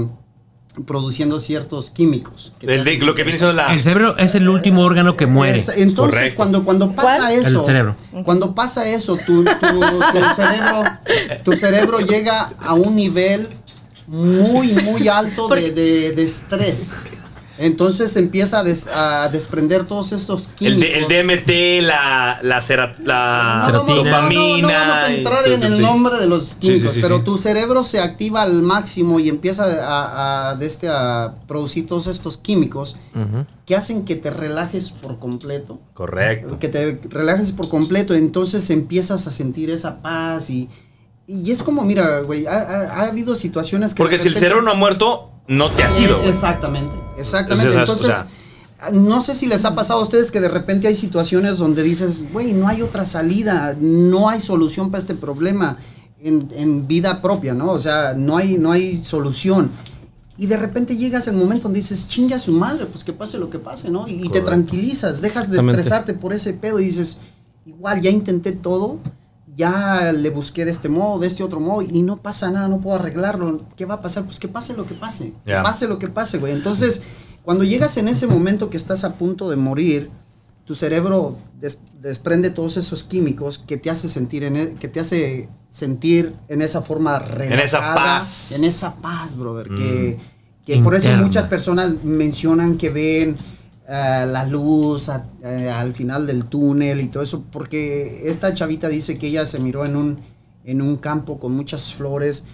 [0.87, 2.53] produciendo ciertos químicos.
[2.61, 3.73] que El de- hacen lo que viene siendo la.
[3.75, 5.59] El cerebro es el último órgano que muere.
[5.59, 6.37] es- entonces, Correcto.
[6.37, 7.33] cuando, cuando pasa ¿Cuál?
[7.33, 7.97] eso, El cerebro.
[8.25, 10.83] cuando pasa eso, tu, tu- tu cerebro,
[11.45, 13.49] tu cerebro llega a un nivel
[14.07, 16.95] muy, muy alto de, de- de estrés.
[17.61, 21.09] Entonces empieza a, des- a desprender todos estos El, químicos.
[21.09, 21.27] D- el
[21.83, 24.69] DMT, la, la, cera- la No vamos- no, no, no dopamina.
[24.69, 25.83] vamos a entrar y- en el sí.
[25.83, 27.25] nombre de los químicos, sí, sí, pero sí.
[27.25, 32.07] tu cerebro se activa al máximo y empieza a, a- de este, a producir todos
[32.07, 32.97] estos químicos
[33.67, 35.81] que hacen que te relajes por completo.
[35.95, 36.59] Correcto.
[36.59, 40.69] Que te relajes por completo, entonces empiezas a sentir esa paz y,
[41.27, 43.99] y es como, mira, güey, ha, ha- ha habido situaciones que...
[44.03, 46.23] Porque si el cerebro no ha muerto, no te ha sido.
[46.23, 47.75] Exactamente, exactamente.
[47.77, 48.27] Entonces, o Entonces,
[48.81, 51.83] sea- no sé si les ha pasado a ustedes que de repente hay situaciones donde
[51.83, 55.79] dices, güey, no hay otra salida, no hay solución para este problema
[56.23, 57.73] en, en vida propia, ¿no?
[57.73, 59.71] O sea, no hay, no hay solución.
[60.37, 63.39] Y de repente llegas el momento donde dices, chinga a su madre, pues que pase
[63.39, 64.07] lo que pase, ¿no?
[64.07, 67.19] Y, y te tranquilizas, dejas de estresarte por ese pedo y dices,
[67.67, 68.99] igual ya intenté todo,
[69.59, 72.81] ya le busqué de este modo, de este otro modo, y no pasa nada, no
[72.81, 73.61] puedo arreglarlo.
[73.77, 74.25] ¿Qué va a pasar?
[74.25, 75.33] Pues que pase lo que pase.
[75.45, 76.53] Que pase lo que pase, güey.
[76.53, 77.03] Entonces,
[77.43, 80.09] cuando llegas en ese momento que estás a punto de morir,
[80.65, 85.01] tu cerebro des- desprende todos esos químicos que te hace sentir en e- que te
[85.01, 88.53] hace sentir en esa forma relajada, esa paz.
[88.53, 90.19] en esa paz, brother, que,
[90.65, 93.37] que por eso muchas personas mencionan que ven
[93.89, 98.89] eh, la luz a- eh, al final del túnel y todo eso, porque esta chavita
[98.89, 100.19] dice que ella se miró en un,
[100.65, 102.45] en un campo con muchas flores.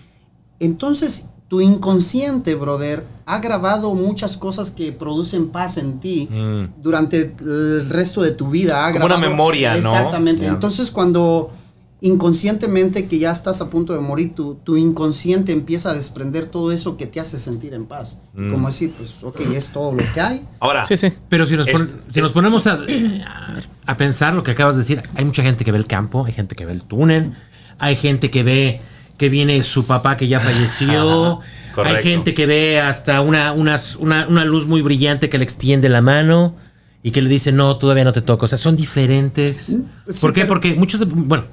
[0.60, 6.82] Entonces, tu inconsciente, brother, ha grabado muchas cosas que producen paz en ti Mm.
[6.82, 8.86] durante el resto de tu vida.
[8.86, 9.94] Ha Como una grabado- memoria, ¿no?
[9.94, 10.46] Exactamente.
[10.46, 11.50] Entonces, cuando
[12.00, 16.70] inconscientemente que ya estás a punto de morir, tu, tu inconsciente empieza a desprender todo
[16.72, 18.20] eso que te hace sentir en paz.
[18.34, 18.50] Mm.
[18.50, 20.44] Como decir, pues, ok, es todo lo que hay.
[20.60, 21.08] Ahora, Sí, sí.
[21.28, 22.78] Pero si nos, pon- Es- si nos ponemos a,
[23.86, 26.32] a pensar lo que acabas de decir, hay mucha gente que ve el campo, hay
[26.32, 27.32] gente que ve el túnel,
[27.78, 28.80] hay gente que ve
[29.16, 31.40] que viene su papá que ya falleció,
[31.74, 31.96] correcto.
[31.98, 35.88] hay gente que ve hasta una, unas- una, una luz muy brillante que le extiende
[35.88, 36.56] la mano
[37.02, 38.44] y que le dice, no, todavía no te toca.
[38.46, 39.56] O sea, son diferentes.
[39.66, 39.84] sí,
[40.20, 40.40] ¿Por qué?
[40.42, 41.44] pero- Porque muchos, bueno,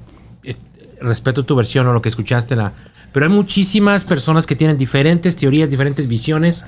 [1.02, 2.72] respeto tu versión o lo que escuchaste, la,
[3.12, 6.64] pero hay muchísimas personas que tienen diferentes teorías, diferentes visiones,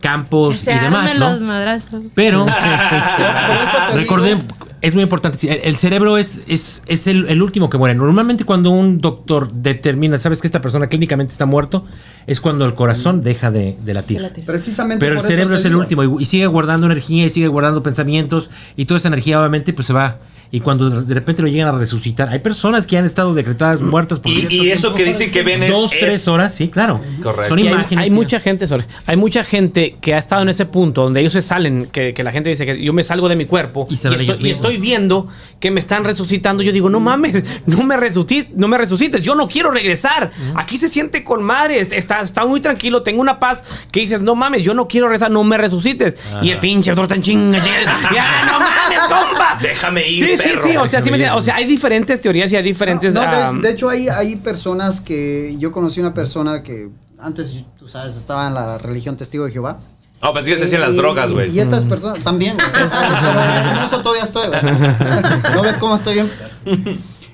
[0.00, 1.30] campos Que se y demás, ¿no?
[1.32, 2.02] los madrazos.
[2.14, 4.42] Pero Por eso te recordé, digo-
[4.80, 5.50] es muy importante.
[5.52, 7.96] El, el cerebro es, es, es el, el último que muere.
[7.96, 11.84] Normalmente cuando un doctor determina, sabes que esta persona clínicamente está muerto,
[12.28, 14.20] es cuando el corazón deja de, de latir.
[14.46, 17.48] Precisamente Pero el por cerebro es el último y, y sigue guardando energía y sigue
[17.48, 20.18] guardando pensamientos y toda esa energía obviamente pues se va.
[20.50, 24.18] Y cuando de repente lo llegan a resucitar, hay personas que han estado decretadas muertas
[24.18, 24.96] por y, cierto y eso tiempo.
[24.96, 25.70] que dicen que ven es.
[25.70, 27.00] dos, es- tres horas, sí, claro.
[27.22, 27.48] Correcto.
[27.48, 28.04] Son Y imágenes.
[28.04, 31.34] hay mucha gente, sorry, hay mucha gente que ha estado en ese punto donde ellos
[31.34, 33.92] se salen, que, que la gente dice que yo me salgo de mi cuerpo Y
[33.92, 35.28] y, estoy, y estoy viendo
[35.60, 36.62] que me están resucitando.
[36.62, 40.30] Yo digo, no mames, no me resucites, no me resucites, yo no quiero regresar.
[40.56, 44.34] Aquí se siente con madre, está, está muy tranquilo, tengo una paz que dices, no
[44.34, 46.16] mames, yo no quiero regresar, no me resucites.
[46.42, 47.84] Y el pinche doctor tan chinga, chinga,
[48.14, 49.58] ya no mames, compa.
[49.60, 50.37] Déjame ir, Sí.
[50.42, 53.14] Sí, sí, o sea, sí me o sea, hay diferentes teorías y hay diferentes...
[53.14, 55.54] No, no, ah, de, de hecho, hay, hay personas que.
[55.58, 59.78] Yo conocí una persona que antes, tú sabes, estaba en la religión testigo de Jehová.
[60.22, 61.50] No, pensé que se hacían las drogas, güey.
[61.50, 62.56] Y estas personas también.
[62.56, 63.70] güey.
[63.70, 64.48] En eso todavía estoy.
[64.48, 64.60] güey.
[65.54, 66.30] ¿No ves cómo estoy bien?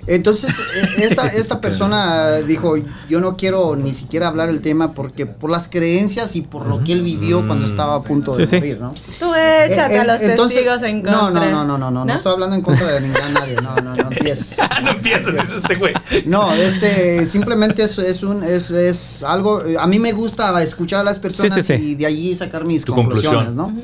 [0.06, 2.74] Entonces, eh, esta, esta persona dijo,
[3.08, 6.82] yo no quiero ni siquiera hablar el tema porque por las creencias y por lo
[6.84, 8.56] que él vivió cuando estaba a punto de Sí, sí.
[8.56, 8.94] morir, ¿no?
[9.18, 11.12] Tú échate Eh, a los testigos en contra.
[11.12, 13.74] No, no, no, no, no, no, no estoy hablando en contra de ningún nadie, no,
[13.76, 14.58] no, no empieces.
[14.84, 15.94] no empiezas, es este güey.
[16.26, 21.04] No, este, simplemente es, es un, es, es algo, a mí me gusta escuchar a
[21.04, 21.82] las personas Sí, sí, sí.
[21.90, 23.74] y de allí sacar mis Tu conclusiones, conclusión.
[23.76, 23.82] ¿no?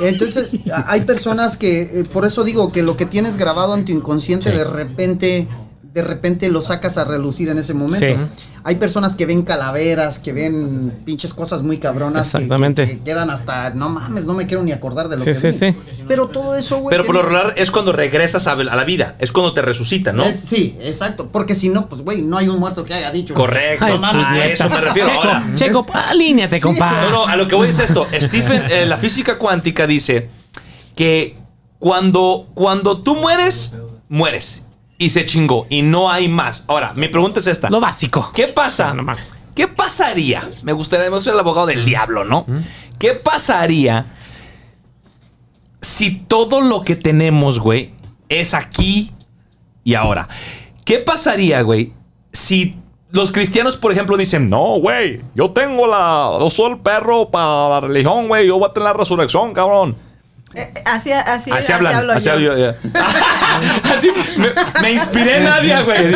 [0.00, 0.56] Entonces,
[0.86, 4.50] hay personas que, eh, por eso digo que lo que tienes grabado en tu inconsciente
[4.50, 5.48] de repente,
[5.82, 8.06] de repente lo sacas a relucir en ese momento.
[8.06, 8.14] Sí.
[8.62, 12.86] Hay personas que ven calaveras, que ven pinches cosas muy cabronas que- Exactamente.
[12.86, 15.34] Que, que quedan hasta, no mames, no me quiero ni acordar de lo Sí, que
[15.34, 15.52] sí, vi.
[15.72, 15.74] sí.
[16.06, 16.90] Pero todo eso, güey.
[16.90, 19.16] Pero por lo regular es cuando regresas a, la vida.
[19.18, 20.24] Es cuando te resucitan, ¿no?
[20.24, 21.28] es- sí, exacto.
[21.32, 23.32] Porque si no, pues, güey, no hay un muerto que haya dicho.
[23.34, 23.86] Correcto.
[23.86, 25.08] Ay, a eso me refiero.
[25.08, 26.62] Checo, Ahora, Checo, alíneate, Sí.
[26.62, 27.00] compa.
[27.02, 28.06] No, no, a lo que voy es esto.
[28.20, 30.28] Stephen, eh, la física cuántica dice
[30.94, 31.36] que
[31.78, 33.74] cuando, cuando tú mueres,
[34.08, 34.64] mueres.
[35.00, 35.66] Y se chingó.
[35.70, 36.64] Y no hay más.
[36.66, 37.70] Ahora, mi pregunta es esta.
[37.70, 38.30] Lo básico.
[38.34, 38.92] ¿Qué pasa?
[38.92, 39.34] No mames.
[39.54, 40.42] ¿Qué pasaría?
[40.62, 42.44] Me gustaría, yo soy el abogado del diablo, ¿no?
[42.98, 44.14] ¿Qué pasaría
[45.80, 47.94] si todo lo que tenemos, güey,
[48.28, 49.10] es aquí
[49.84, 50.28] y ahora?
[50.84, 51.94] ¿Qué pasaría, güey,
[52.30, 52.76] si
[53.10, 57.70] los cristianos, por ejemplo, dicen, no, güey, yo tengo la, yo soy el perro para
[57.70, 59.96] la religión, güey, yo voy a tener la resurrección, cabrón?
[60.52, 62.32] Eh, Así, así, así hablan, hablo así yo.
[62.32, 62.72] hablo yo.
[63.94, 64.48] Así, me,
[64.82, 66.12] me inspiré en Nadia, güey.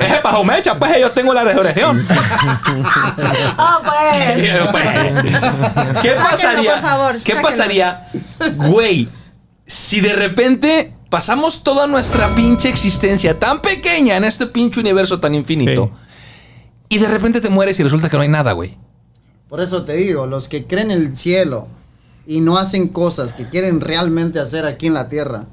[0.00, 2.06] Es bajo mecha, pues yo tengo la resurrección.
[3.58, 4.82] Oh, pues.
[6.02, 6.72] ¿Qué pasaría?
[6.74, 7.42] por favor, ¿Qué sáquenlo.
[7.42, 8.08] pasaría,
[8.56, 9.08] güey,
[9.66, 15.34] si de repente pasamos toda nuestra pinche existencia tan pequeña en este pinche universo tan
[15.34, 15.90] infinito
[16.88, 18.76] y de repente te mueres y resulta que no hay nada, güey?
[19.48, 21.68] Por eso te digo, los que creen en el cielo
[22.26, 25.44] y no hacen cosas que quieren realmente hacer aquí en la tierra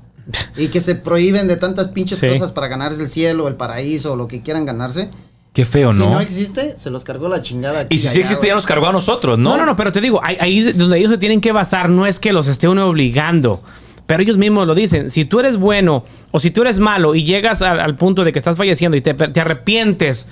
[0.58, 2.28] y que se prohíben de tantas pinches Sí.
[2.30, 5.10] cosas para ganarse el cielo, el paraíso o lo que quieran ganarse.
[5.54, 6.12] Qué feo, si ¿no?
[6.12, 7.82] no existe, se los cargó la chingada.
[7.82, 9.50] aquí y si sí allá, existe, ya nos cargó a nosotros, ¿no?
[9.52, 12.20] No, no, no, pero te digo, ahí, donde ellos se tienen que basar no es
[12.20, 13.62] que los esté uno obligando.
[14.08, 15.10] Pero ellos mismos lo dicen.
[15.10, 18.32] Si tú eres bueno o si tú eres malo y llegas al, al punto de
[18.34, 20.28] que estás falleciendo y te, te arrepientes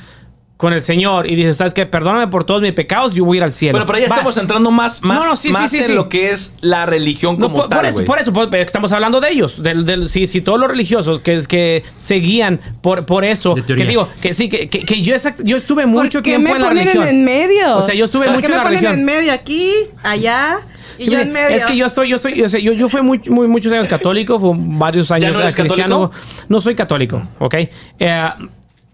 [0.59, 1.85] con el Señor y dices, ¿sabes qué?
[1.85, 3.71] Perdóname por todos mis pecados, yo voy a ir al cielo.
[3.77, 4.15] Bueno, pero ya Va.
[4.17, 5.93] estamos entrando más, más, No, no, sí, sí, más sí, en sí.
[5.93, 8.05] lo que es la religión No, como por, tal, por eso, güey.
[8.05, 9.63] por eso, por- estamos hablando de ellos.
[9.63, 13.73] Del, del- si, si todos los religiosos que, que se guían por, por eso, que
[13.85, 16.55] digo, que sí, que, que- que yo, exact- yo estuve mucho ¿Por qué tiempo me
[16.57, 17.07] en la ponen religión.
[17.07, 17.77] en medio?
[17.77, 18.93] O sea, yo estuve ¿Por mucho qué en la religión.
[18.99, 19.71] en medio aquí,
[20.03, 20.59] allá
[20.97, 21.55] y Sí, yo mire, en medio?
[21.55, 23.87] Es que yo estoy, yo estoy, o sea, yo, yo fui muy, muy- muchos años
[23.87, 26.09] católico, fue varios años no eres cristiano.
[26.09, 26.45] católico?
[26.49, 27.55] No soy católico, ¿ok?
[27.97, 28.29] Eh,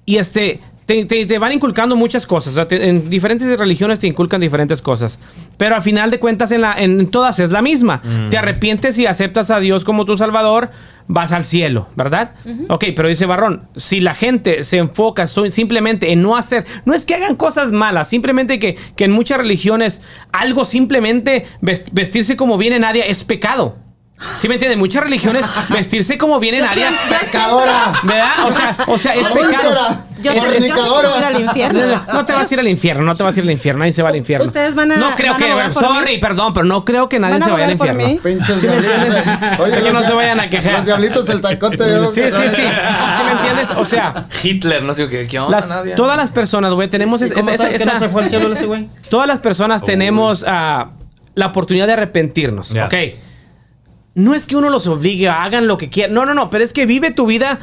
[0.05, 2.53] y este, te, te- te van inculcando muchas cosas.
[2.53, 5.19] o sea, te- en diferentes religiones te inculcan diferentes cosas.
[5.57, 8.01] Pero al final de cuentas, en, la, en todas es la misma.
[8.29, 10.69] Te arrepientes y aceptas a Dios como tu Salvador,
[11.07, 12.31] vas al cielo, ¿verdad?
[12.67, 17.05] Ok, pero dice Barrón, si la gente se enfoca simplemente en no hacer, no es
[17.05, 22.57] que hagan cosas malas, simplemente que, que en muchas religiones algo simplemente ves- vestirse como
[22.57, 23.75] viene nadie es pecado.
[24.39, 24.79] ¿Sí me entienden?
[24.79, 26.85] Muchas religiones vestirse como viene nadie.
[27.09, 27.93] ¡Pecadora!
[28.03, 28.31] ¿Verdad?
[28.45, 29.97] O sea, o sea, es pecado.
[30.21, 32.01] Yo Es- es- yo a al infierno.
[32.13, 33.91] no te vas a ir al infierno, no te vas a ir al infierno, nadie
[33.91, 34.45] se va al infierno.
[34.47, 36.17] Ustedes van a- No creo van a que, por sorry, mí.
[36.19, 38.21] perdón, pero no creo que nadie ¿Van a se vaya al infierno.
[38.23, 38.97] Pinches ¿Sí me diablitos.
[39.17, 39.59] entiendes?
[39.59, 40.73] Oye, Que los no se vayan a quejar.
[40.73, 41.77] Los diablitos del tacote.
[41.83, 42.55] de Sí, sí, sí.
[42.55, 43.69] ¿Sí me entiendes?
[43.77, 45.95] O sea, Hitler, no sé qué, qué onda, las- Nadia?
[45.95, 48.23] todas las personas, güey, tenemos ¿Y es- cómo esa- sabes que esa- no se fue
[48.23, 48.87] al cielo ese güey?
[49.09, 50.91] todas las personas tenemos ah,
[51.35, 52.71] la oportunidad de arrepentirnos.
[52.71, 52.93] ¿ok?
[54.15, 56.13] No es que uno los obligue, hagan lo que quieran.
[56.15, 57.59] No, no, no, pero es que vive tu vida.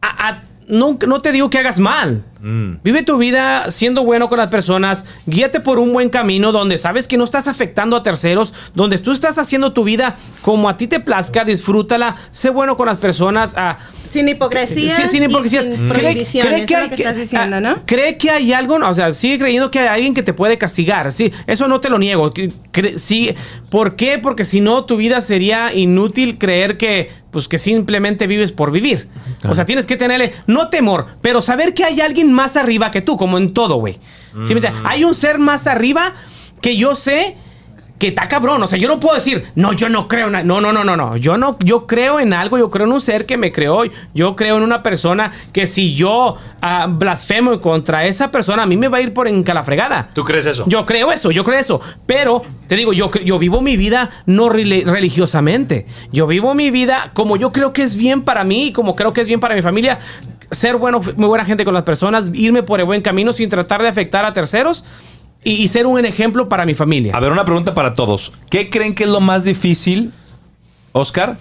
[0.00, 2.24] a- a- no, no te digo que hagas mal.
[2.40, 2.78] Mm.
[2.82, 5.04] Vive tu vida siendo bueno con las personas.
[5.26, 8.52] Guíate por un buen camino donde sabes que no estás afectando a terceros.
[8.74, 11.44] Donde tú estás haciendo tu vida como a ti te plazca.
[11.44, 12.16] Disfrútala.
[12.30, 13.52] Sé bueno con las personas.
[13.56, 14.96] ah, Sin hipocresía.
[14.96, 15.66] Sí, sin hipocresías.
[15.66, 17.82] Sin Cree- cree que es hay lo que que- estás diciendo, ah, ¿no?
[17.86, 18.78] ¿Cree que hay algo?
[18.78, 21.12] No, O sea, sigue creyendo que hay alguien que te puede castigar.
[21.12, 22.32] Sí, eso no te lo niego.
[22.96, 23.34] Sí,
[23.70, 24.18] ¿Por qué?
[24.18, 29.08] Porque si no, tu vida sería inútil creer que, pues, que simplemente vives por vivir.
[29.48, 33.02] O sea, tienes que tenerle, no temor, pero saber que hay alguien más arriba que
[33.02, 33.94] tú, como en todo, güey.
[34.44, 34.82] ¿Sí me entiendes?
[34.84, 36.14] Hay un ser más arriba
[36.60, 37.36] que yo sé
[38.02, 38.60] que está cabrón.
[38.64, 40.34] O sea, yo no puedo decir, no, yo no creo en.
[40.34, 40.42] a-".
[40.42, 41.16] No, no, no, no, no.
[41.16, 43.82] Yo no, yo creo en algo, yo creo en un ser que me creó.
[44.12, 48.76] Yo creo en una persona que si yo ah, blasfemo contra esa persona, a mí
[48.76, 50.10] me va a ir por encalafregada.
[50.12, 50.64] ¿Tú crees eso?
[50.66, 51.80] Yo creo eso, yo creo eso.
[52.04, 55.86] Pero te digo, yo, yo vivo mi vida no reli- religiosamente.
[56.10, 59.12] Yo vivo mi vida como yo creo que es bien para mí y como creo
[59.12, 60.00] que es bien para mi familia.
[60.50, 63.80] Ser bueno, muy buena gente con las personas, irme por el buen camino sin tratar
[63.80, 64.84] de afectar a terceros
[65.44, 67.14] y, y ser un ejemplo para mi familia.
[67.14, 68.32] A ver, una pregunta para todos.
[68.50, 70.12] ¿Qué creen que es lo más difícil,
[70.92, 71.36] Oscar,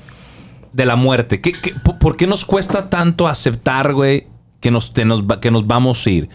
[0.73, 1.41] de la muerte?
[1.41, 4.27] ¿Qué, qué- po- por qué nos cuesta tanto aceptar, güey,
[4.59, 6.29] que nos, te nos que nos vamos a ir?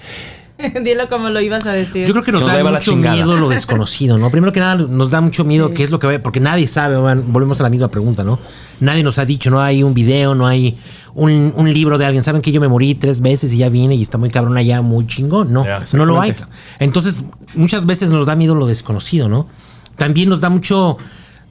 [0.82, 2.06] Dilo como lo ibas a decir.
[2.06, 3.14] Yo creo que nos Que nos da mucho chingada.
[3.16, 4.30] miedo lo desconocido, ¿no?
[4.30, 6.96] Primero que nada, nos da mucho miedo qué es lo que va porque nadie sabe,
[6.96, 8.38] bueno, volvemos a la misma pregunta, ¿no?
[8.80, 10.74] Nadie nos ha dicho, no hay un video, no hay
[11.18, 12.22] un, un libro de alguien.
[12.22, 14.82] ¿Saben que yo me morí tres veces y ya vine y está muy cabrón allá,
[14.82, 15.50] muy chingón?
[15.52, 16.36] No, no lo hay.
[16.78, 17.24] Entonces,
[17.54, 19.48] muchas veces nos da miedo lo desconocido, ¿no?
[19.96, 20.98] También nos da mucho,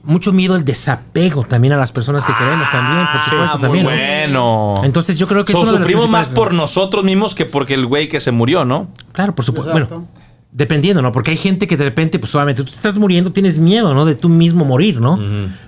[0.04, 3.82] mucho miedo el desapego también a las personas que queremos también, por supuesto, Ah, muy
[3.82, 4.32] también.
[4.32, 4.72] ¿no?
[4.72, 4.84] bueno.
[4.84, 7.44] Entonces yo creo que So, es una de las sufrimos más por nosotros mismos que
[7.44, 8.86] porque el güey que se murió, ¿no?
[9.12, 9.72] Claro, por supuesto.
[9.72, 9.94] Exacto.
[9.96, 10.08] Bueno,
[10.56, 11.12] dependiendo, ¿no?
[11.12, 14.06] Porque hay gente que de repente, pues obviamente tú te estás muriendo, tienes miedo, ¿no?
[14.06, 15.20] De tú mismo morir, ¿no?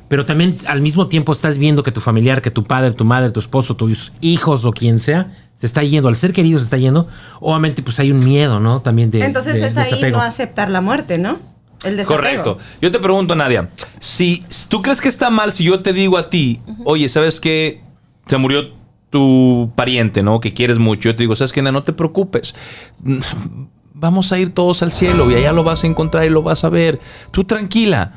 [0.09, 3.31] Pero también al mismo tiempo estás viendo que tu familiar, que tu padre, tu madre,
[3.31, 6.79] tu esposo, tus hijos o quien sea, se está yendo, al ser querido se está
[6.79, 7.07] yendo.
[7.41, 8.81] Obviamente, pues hay un miedo, ¿no?
[8.81, 9.23] También de.
[9.23, 10.17] Entonces de es ahí desapego.
[10.17, 11.39] no aceptar la muerte, ¿no?
[11.85, 12.23] El desapego.
[12.23, 12.59] Correcto.
[12.81, 16.31] Yo te pregunto, Nadia, si tú crees que está mal si yo te digo a
[16.31, 17.83] ti, oye, ¿sabes qué?
[18.27, 18.71] Se murió
[19.11, 20.41] tu pariente, ¿no?
[20.41, 21.11] Que quieres mucho.
[21.11, 21.61] Yo te digo, ¿sabes qué?
[21.61, 22.55] No te preocupes.
[24.01, 26.63] Vamos a ir todos al cielo y allá lo vas a encontrar y lo vas
[26.63, 27.01] a ver.
[27.33, 28.13] Tú tranquila.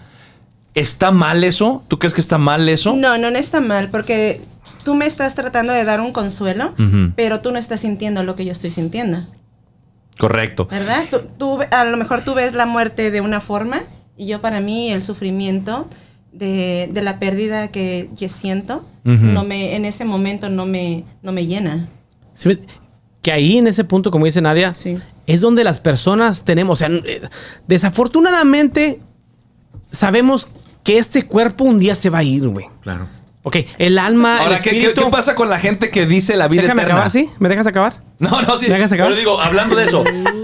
[0.76, 1.84] ¿Está mal eso?
[1.88, 2.96] ¿Tú crees que está mal eso?
[2.96, 4.42] No, no, no está mal, porque
[4.86, 6.74] tú me estás tratando de dar un consuelo,
[7.16, 9.20] pero tú no estás sintiendo lo que yo estoy sintiendo,
[10.18, 10.68] Correcto.
[10.70, 11.06] ¿verdad?
[11.38, 13.82] Tú, a lo mejor tú ves la muerte de una forma
[14.16, 15.90] y yo para mí el sufrimiento
[16.32, 21.32] de, de la pérdida que, que siento, no me, en ese momento no me, no
[21.32, 21.88] me llena.
[23.22, 24.96] Que ahí en ese punto, como dice Nadia, Sí.
[25.28, 27.22] es donde las personas tenemos, o sea, eh,
[27.68, 29.00] desafortunadamente
[29.92, 30.48] sabemos
[30.84, 32.66] que este cuerpo un día se va a ir, güey.
[32.82, 33.06] Claro.
[33.44, 35.06] Ok, el alma, Ahora, el ¿qué, qué, espíritu...
[35.06, 37.00] qué pasa con la gente que dice la vida Déjame eterna?
[37.02, 37.28] acabar, ¿sí?
[37.40, 37.96] ¿Me dejas acabar?
[38.22, 38.68] No, no, sí.
[38.68, 39.10] ¿Me dejas acabar?
[39.14, 40.04] Pero digo, hablando de eso,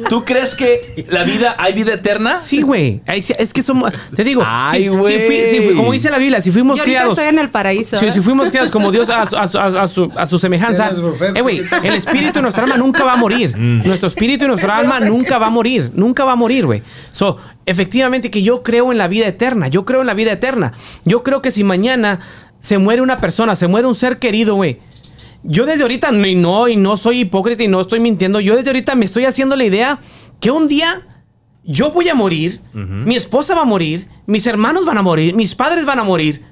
[0.09, 2.39] ¿tú crees que la vida, hay vida eterna?
[2.39, 3.01] Sí, güey.
[3.05, 3.93] Es que somos.
[4.15, 5.19] Te digo, Ay, si- si güey.
[5.19, 7.19] fui- si fui- como dice la Biblia, si fuimos Yo ahorita criados.
[7.19, 7.95] estoy en el paraíso.
[7.99, 8.11] Si, ¿eh?
[8.11, 10.89] si fuimos criados como Dios a, su- a su- a su, a su semejanza,
[11.35, 13.55] eh, güey, el espíritu y nuestra alma nunca va a morir.
[13.55, 13.83] Mm.
[13.85, 15.91] Nuestro espíritu y nuestra alma nunca va a morir.
[15.93, 16.81] Nunca va a morir, güey.
[17.11, 19.67] So, efectivamente que yo creo en la vida eterna.
[19.67, 20.73] Yo creo en la vida eterna.
[21.05, 22.21] Yo creo que si mañana
[22.67, 24.77] se muere una persona, se muere un ser querido, güey.
[25.43, 28.71] Yo desde ahorita, y no, y no soy hipócrita y no estoy mintiendo, yo desde
[28.71, 29.99] ahorita me estoy haciendo la idea
[30.41, 31.05] que un día
[31.63, 35.55] yo voy a morir, mi esposa va a morir, mis hermanos van a morir, mis
[35.55, 36.43] padres van a morir.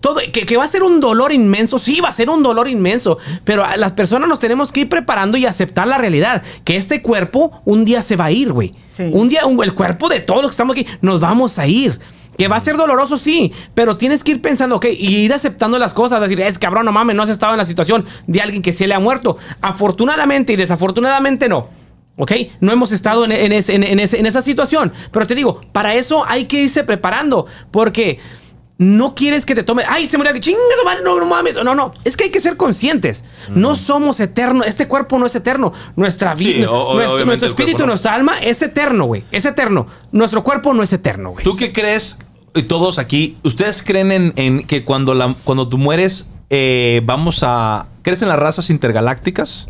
[0.00, 2.66] Todo, que, que va a ser un dolor inmenso, sí, va a ser un dolor
[2.68, 6.76] inmenso, pero a las personas nos tenemos que ir preparando y aceptar la realidad, que
[6.76, 8.72] este cuerpo un día se va a ir, güey.
[8.90, 9.10] Sí.
[9.12, 12.00] Un día, un- el cuerpo de todos los que estamos aquí, nos vamos a ir.
[12.40, 15.78] Que va a ser doloroso, sí, pero tienes que ir pensando, ok, y ir aceptando
[15.78, 18.62] las cosas, decir, es cabrón, no mames, no has estado en la situación de alguien
[18.62, 19.36] que se le ha muerto.
[19.60, 21.68] Afortunadamente y desafortunadamente no.
[22.16, 22.32] ¿Ok?
[22.60, 24.90] No hemos estado en, en ese- en- en ese- en esa situación.
[25.10, 27.46] Pero te digo, para eso hay que irse preparando.
[27.70, 28.18] Porque
[28.78, 29.84] no quieres que te tome.
[29.88, 30.32] ¡Ay, se murió!
[30.38, 30.60] ¡Chingas!
[31.04, 31.56] No, no mames.
[31.62, 31.92] No, no.
[32.04, 33.24] Es que hay que ser conscientes.
[33.50, 34.66] No somos eternos.
[34.66, 35.72] Este cuerpo no es eterno.
[35.96, 36.70] Nuestra vida.
[36.70, 37.86] o- nuestro, espíritu, no.
[37.88, 39.24] nuestra alma es eterno, güey.
[39.30, 39.86] Es eterno.
[40.12, 41.44] Nuestro cuerpo no es eterno, güey.
[41.44, 42.18] ¿Tú qué crees?
[42.54, 47.40] Y todos aquí, ¿ustedes creen en, en que cuando, la, cuando tú mueres, eh, vamos
[47.42, 47.86] a.
[48.02, 49.68] ¿Crees en las razas intergalácticas?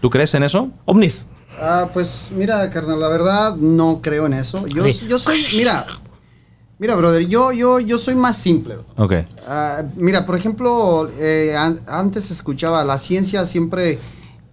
[0.00, 0.70] ¿Tú crees en eso?
[0.84, 1.26] Ovnis.
[1.60, 4.66] Ah, pues mira, carnal, la verdad no creo en eso.
[4.66, 5.06] Yo, Sí.
[5.08, 5.86] yo soy, mira,
[6.78, 8.76] mira, brother, yo, yo, yo soy más simple.
[8.96, 9.14] Ok.
[9.46, 13.98] Ah, mira, por ejemplo, eh, an- antes escuchaba la ciencia siempre,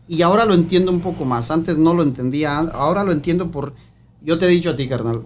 [0.07, 1.51] y ahora lo entiendo un poco más.
[1.51, 3.73] Antes no lo entendía, ahora lo entiendo por,
[4.21, 5.21] yo te he dicho a ti, carnal,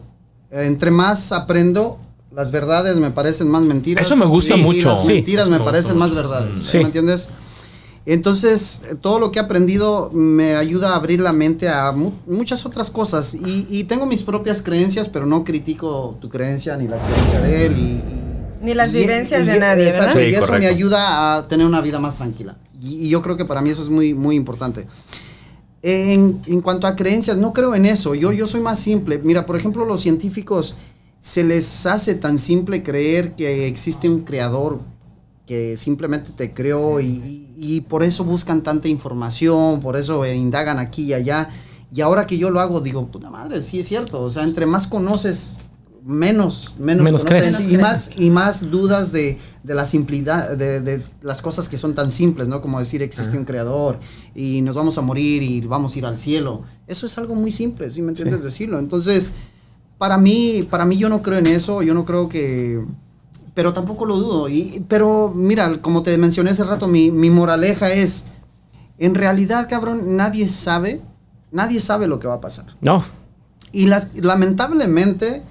[0.54, 1.98] entre más aprendo,
[2.36, 4.06] las verdades me parecen más mentiras.
[4.06, 4.90] Eso me gusta mucho.
[4.96, 5.14] las Sí.
[5.14, 6.60] mentiras me parecen más verdades.
[6.60, 6.78] Sí.
[6.78, 7.30] ¿Me entiendes?
[8.06, 12.66] Entonces, todo lo que he aprendido me ayuda a abrir la mente a mu- muchas
[12.66, 13.34] otras cosas.
[13.34, 17.66] Y, y tengo mis propias creencias, pero no critico tu creencia ni la creencia de
[17.66, 17.78] él.
[17.78, 18.04] Y, y-
[18.66, 20.20] Ni las y- vivencias y- de nadie, ¿verdad?
[20.20, 22.58] y eso me ayuda a tener una vida más tranquila.
[22.82, 24.86] Y, y yo creo que para mí eso es muy, muy importante.
[25.84, 28.16] En, en cuanto a creencias, no creo en eso.
[28.16, 29.20] Yo, yo soy más simple.
[29.24, 30.76] Mira, por ejemplo, los científicos
[31.20, 34.80] se les hace tan simple creer que existe un creador
[35.46, 40.36] que simplemente te creó y, y- y por eso buscan tanta información, por eso eh,
[40.36, 41.50] indagan aquí y allá.
[41.94, 44.22] Y ahora que yo lo hago, digo, puta madre, sí es cierto.
[44.22, 45.58] O sea, entre más conoces,
[46.06, 47.56] menos, menos, Menos conoces.
[47.56, 47.72] crees.
[47.72, 51.96] y más y más dudas de, de la simplicidad, de, de las cosas que son
[51.96, 52.60] tan simples, ¿no?
[52.62, 54.00] Como decir existe un creador
[54.36, 56.64] y nos vamos a morir y vamos a ir al cielo.
[56.88, 58.80] Eso es algo muy simple, ¿sí me entiendes decirlo?
[58.80, 59.32] Entonces,
[59.98, 62.84] para mí, para mí yo no creo en eso, yo no creo que
[63.54, 64.50] pero tampoco lo dudo.
[64.50, 68.26] Y, pero mira, como te mencioné hace rato, mi, mi moraleja es,
[68.98, 71.02] en realidad, cabrón, nadie sabe,
[71.52, 72.66] nadie sabe lo que va a pasar.
[72.82, 73.04] No.
[73.72, 75.44] Y la- lamentablemente,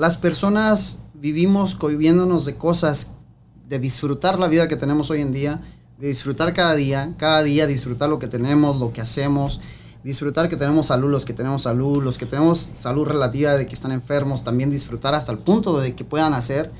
[0.00, 3.08] las personas vivimos cohibiéndonos de cosas,
[3.68, 5.60] de disfrutar la vida que tenemos hoy en día,
[5.98, 9.60] de disfrutar cada día, cada día disfrutar lo que tenemos, lo que hacemos,
[10.02, 13.74] disfrutar que tenemos salud, los que tenemos salud, los que tenemos salud relativa de que
[13.74, 16.70] están enfermos, también disfrutar hasta el punto de que puedan hacer.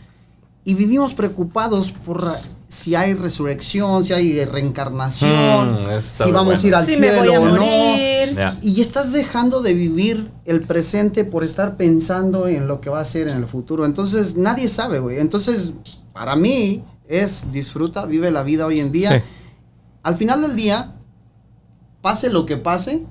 [0.65, 2.27] Y vivimos preocupados por
[2.69, 6.63] si hay resurrección, si hay reencarnación, Mm, está si vamos bueno.
[6.63, 8.10] a ir al Si me voy cielo a o no.
[8.63, 13.05] Y estás dejando de vivir el presente por estar pensando en lo que va a
[13.05, 13.85] ser en el futuro.
[13.85, 15.19] Entonces, nadie sabe, güey.
[15.19, 15.73] Entonces,
[16.13, 19.19] para mí es disfruta, vive la vida hoy en día.
[19.19, 19.25] Sí.
[20.03, 20.95] Al final del día,
[22.01, 23.05] pase lo que pase,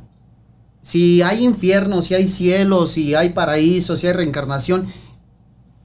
[0.82, 4.88] si hay infierno, si hay cielo, si hay paraíso, si hay reencarnación,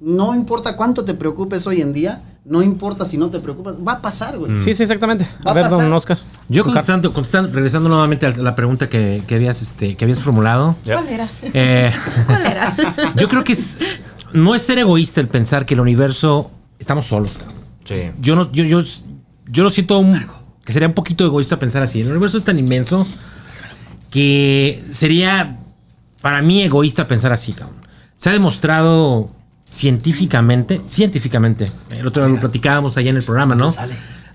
[0.01, 3.93] no importa cuánto te preocupes hoy en día, no importa si no te preocupas, va
[3.93, 4.57] a pasar, güey.
[4.59, 5.25] Sí, sí, exactamente.
[5.47, 5.81] Va A a ver, pasar.
[5.83, 6.19] don Oscar.
[6.49, 10.77] Yo contestando, contestando- regresando nuevamente a la pregunta que, que habías, este, que habías formulado.
[10.85, 11.29] ¿Cuál era?
[11.43, 11.91] eh,
[12.27, 12.77] ¿Cuál era?
[13.17, 13.79] yo creo que es-
[14.33, 17.33] no es ser egoísta el pensar que el universo estamos solos.
[17.33, 17.55] cabrón.
[17.85, 18.11] Sí.
[18.21, 18.83] Yo no, yo, yo,
[19.47, 20.27] yo lo siento un-
[20.65, 22.01] que sería un poquito egoísta pensar así.
[22.03, 23.07] El universo es tan inmenso
[24.11, 25.59] que sería
[26.21, 27.77] para mí egoísta pensar así, cabrón.
[28.17, 29.31] Se ha demostrado
[29.75, 33.67] científicamente, científicamente, el otro día lo platicábamos allá en el programa, ¿no?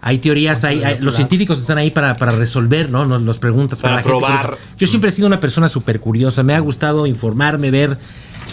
[0.02, 3.06] Hay teorías, hay, hay- los científicos están ahí para, para resolver, ¿no?
[3.06, 4.58] Nos, nos preguntas Para la gente probar.
[4.78, 7.98] Yo siempre he sido una persona súper curiosa, me ha gustado informarme, ver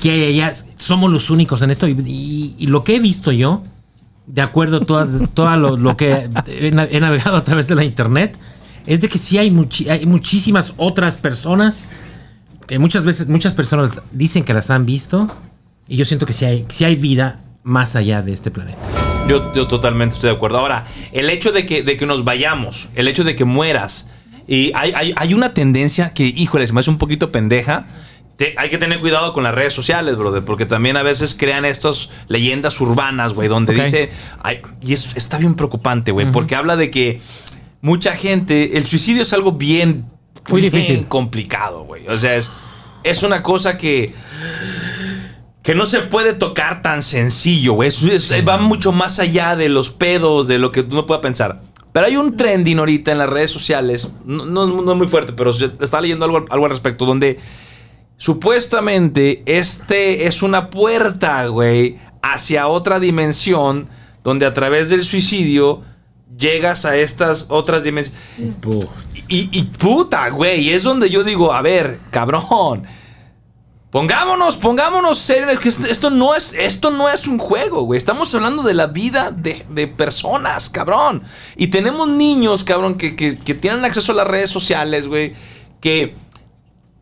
[0.03, 0.53] qué hay allá.
[0.76, 3.62] Somos los únicos en esto y, y- y lo que he visto yo
[4.26, 8.37] de acuerdo a todas- todo lo, lo que he navegado a través de la internet,
[8.87, 11.84] es de que sí hay, muchi- hay muchísimas otras personas,
[12.66, 15.28] que muchas veces muchas personas dicen que las han visto,
[15.89, 18.78] y yo siento que sí hay, sí hay vida más allá de este planeta.
[19.28, 20.59] Yo, yo totalmente estoy de acuerdo.
[20.59, 24.09] Ahora, el hecho de que, de que nos vayamos, el hecho de que mueras,
[24.47, 27.87] y hay, hay, hay una tendencia que, híjole, se me hace un poquito pendeja.
[28.37, 31.64] Te- hay que tener cuidado con las redes sociales, brother, porque también a veces crean
[31.64, 34.11] estas leyendas urbanas, güey, donde dice,
[34.43, 37.20] ay, y es- está bien preocupante, güey, porque habla de que
[37.80, 40.05] mucha gente, el suicidio es algo bien,
[40.51, 41.07] Muy bien difícil.
[41.09, 42.07] complicado, güey.
[42.09, 42.49] O sea, es,
[43.03, 44.14] es una cosa que
[45.67, 47.91] que no se puede tocar tan sencillo, güey.
[48.49, 51.61] Va mucho más allá de los pedos, de lo que uno pueda pensar.
[51.93, 55.33] Pero hay un trending ahorita en las redes sociales, no, no- no es muy fuerte,
[55.33, 57.41] pero estaba leyendo algo, algo al respecto, donde
[58.17, 63.89] supuestamente este es una puerta, güey, hacia otra dimensión,
[64.25, 65.83] donde a través del suicidio
[66.39, 68.17] llegas a estas otras dimensiones.
[69.29, 72.85] Y, y puta, güey, es donde yo digo, a ver, cabrón.
[73.97, 75.53] Pongámonos, pongámonos serios.
[75.53, 77.97] es que esto- no es, esto no es un juego, güey.
[77.97, 81.22] Estamos hablando de la vida de, de personas, cabrón.
[81.57, 85.32] Y tenemos niños, cabrón, que, que- que tienen acceso a las redes sociales, güey.
[85.80, 86.14] Que,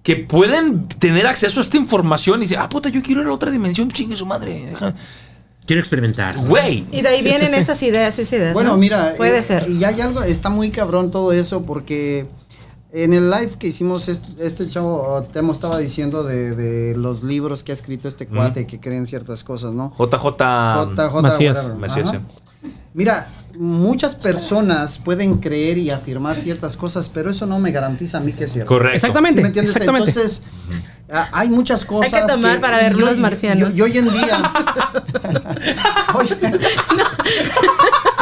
[0.04, 3.30] que pueden tener acceso a esta información y decir, ah, puta, yo quiero ir a
[3.30, 4.64] la otra dimensión, chingue su madre.
[4.70, 4.94] deja".
[5.66, 6.36] Quiero experimentar.
[6.38, 6.86] Güey.
[6.92, 7.60] Y de ahí Sí, vienen sí, sí.
[7.60, 8.54] esas ideas suicidas.
[8.54, 8.76] Bueno, ¿no?
[8.76, 9.68] mira, Puede eh, ser.
[9.68, 12.26] Y hay algo, está muy cabrón todo eso porque
[12.94, 17.64] en el live que hicimos, este, este chavo, Temo estaba diciendo de, de los libros
[17.64, 19.92] que ha escrito este cuate que creen ciertas cosas, ¿no?
[19.98, 20.94] JJ.
[20.94, 22.10] JJ Macías.
[22.10, 22.18] sí.
[22.94, 28.20] Mira, muchas personas pueden creer y afirmar ciertas cosas, pero eso no me garantiza a
[28.20, 28.68] mí que es cierto.
[28.68, 28.96] Correcto.
[28.96, 29.36] Exactamente.
[29.36, 29.76] ¿Sí me entiendes?
[29.76, 30.10] exactamente.
[30.10, 30.42] Entonces,
[31.32, 32.14] hay muchas cosas.
[32.14, 33.74] Hay que tomar para ver los marcianos.
[33.74, 34.52] Y, y hoy en día.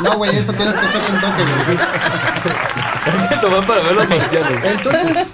[0.03, 1.79] No, güey, eso tienes que echarte un toque, güey.
[3.41, 4.61] Tomar para ver los marcianos.
[4.65, 5.33] Entonces,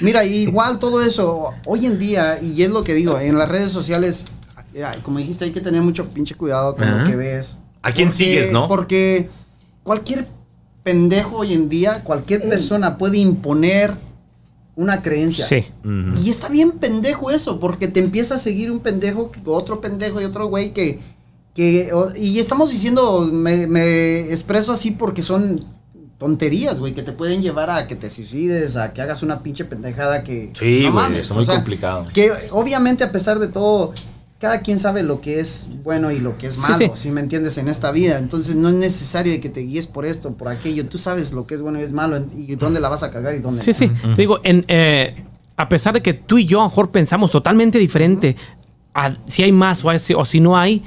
[0.00, 3.70] mira, igual todo eso, hoy en día, y es lo que digo, en las redes
[3.70, 4.24] sociales,
[5.02, 7.58] como dijiste, hay que tener mucho pinche cuidado con lo que ves.
[7.82, 8.68] ¿A quién sigues, no?
[8.68, 9.28] Porque
[9.82, 10.26] cualquier
[10.82, 13.94] pendejo hoy en día, cualquier persona puede imponer
[14.76, 15.44] una creencia.
[15.44, 15.66] Sí.
[16.22, 20.24] Y está bien pendejo eso, porque te empieza a seguir un pendejo, otro pendejo y
[20.24, 21.00] otro güey que...
[21.54, 25.62] que y estamos diciendo, me, me expreso así porque son
[26.18, 29.64] tonterías, güey, que te pueden llevar a que te suicides, a que hagas una pinche
[29.64, 30.50] pendejada que...
[30.52, 32.06] Sí, no güey, mames, está muy complicado.
[32.12, 33.94] Que obviamente a pesar de todo,
[34.40, 36.90] cada quien sabe lo que es bueno y lo que es malo, sí.
[36.94, 38.18] si me entiendes, en esta vida.
[38.18, 40.86] Entonces no es necesario que te guíes por esto, por aquello.
[40.86, 43.34] Tú sabes lo que es bueno y es malo y dónde la vas a cagar
[43.34, 43.74] y dónde Sí, no.
[43.76, 43.90] sí.
[44.16, 45.14] Te digo, en, eh,
[45.56, 48.34] a pesar de que tú y yo a lo mejor pensamos totalmente diferente,
[48.94, 50.82] a si hay más o, hay- o si no hay,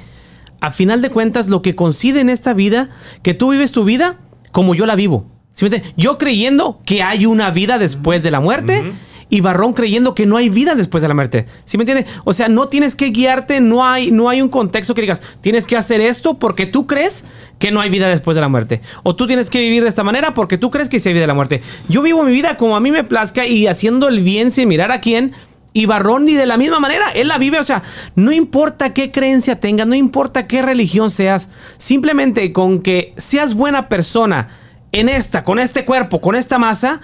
[0.60, 2.90] a final de cuentas lo que coincide en esta vida,
[3.22, 4.18] que tú vives tu vida
[4.50, 5.26] como yo la vivo.
[5.52, 5.80] ¿Sí me?
[5.96, 8.92] Yo creyendo que hay una vida después de la muerte.
[9.34, 11.46] Y Barrón creyendo que no hay vida después de la muerte.
[11.64, 12.06] ¿Sí me entiendes?
[12.22, 15.66] O sea, no tienes que guiarte, no hay, no hay un contexto que digas, tienes
[15.66, 17.24] que hacer esto porque tú crees
[17.58, 18.80] que no hay vida después de la muerte.
[19.02, 21.22] O tú tienes que vivir de esta manera porque tú crees que sí hay vida
[21.22, 21.62] de la muerte.
[21.88, 24.92] Yo vivo mi vida como a mí me plazca y haciendo el bien sin mirar
[24.92, 25.32] a quién.
[25.72, 27.82] Y Barrón ni de la misma manera, él la vive, o sea,
[28.14, 33.88] no importa qué creencia tengas, no importa qué religión seas, simplemente con que seas buena
[33.88, 34.46] persona
[34.92, 37.00] en esta, con este cuerpo, con esta masa,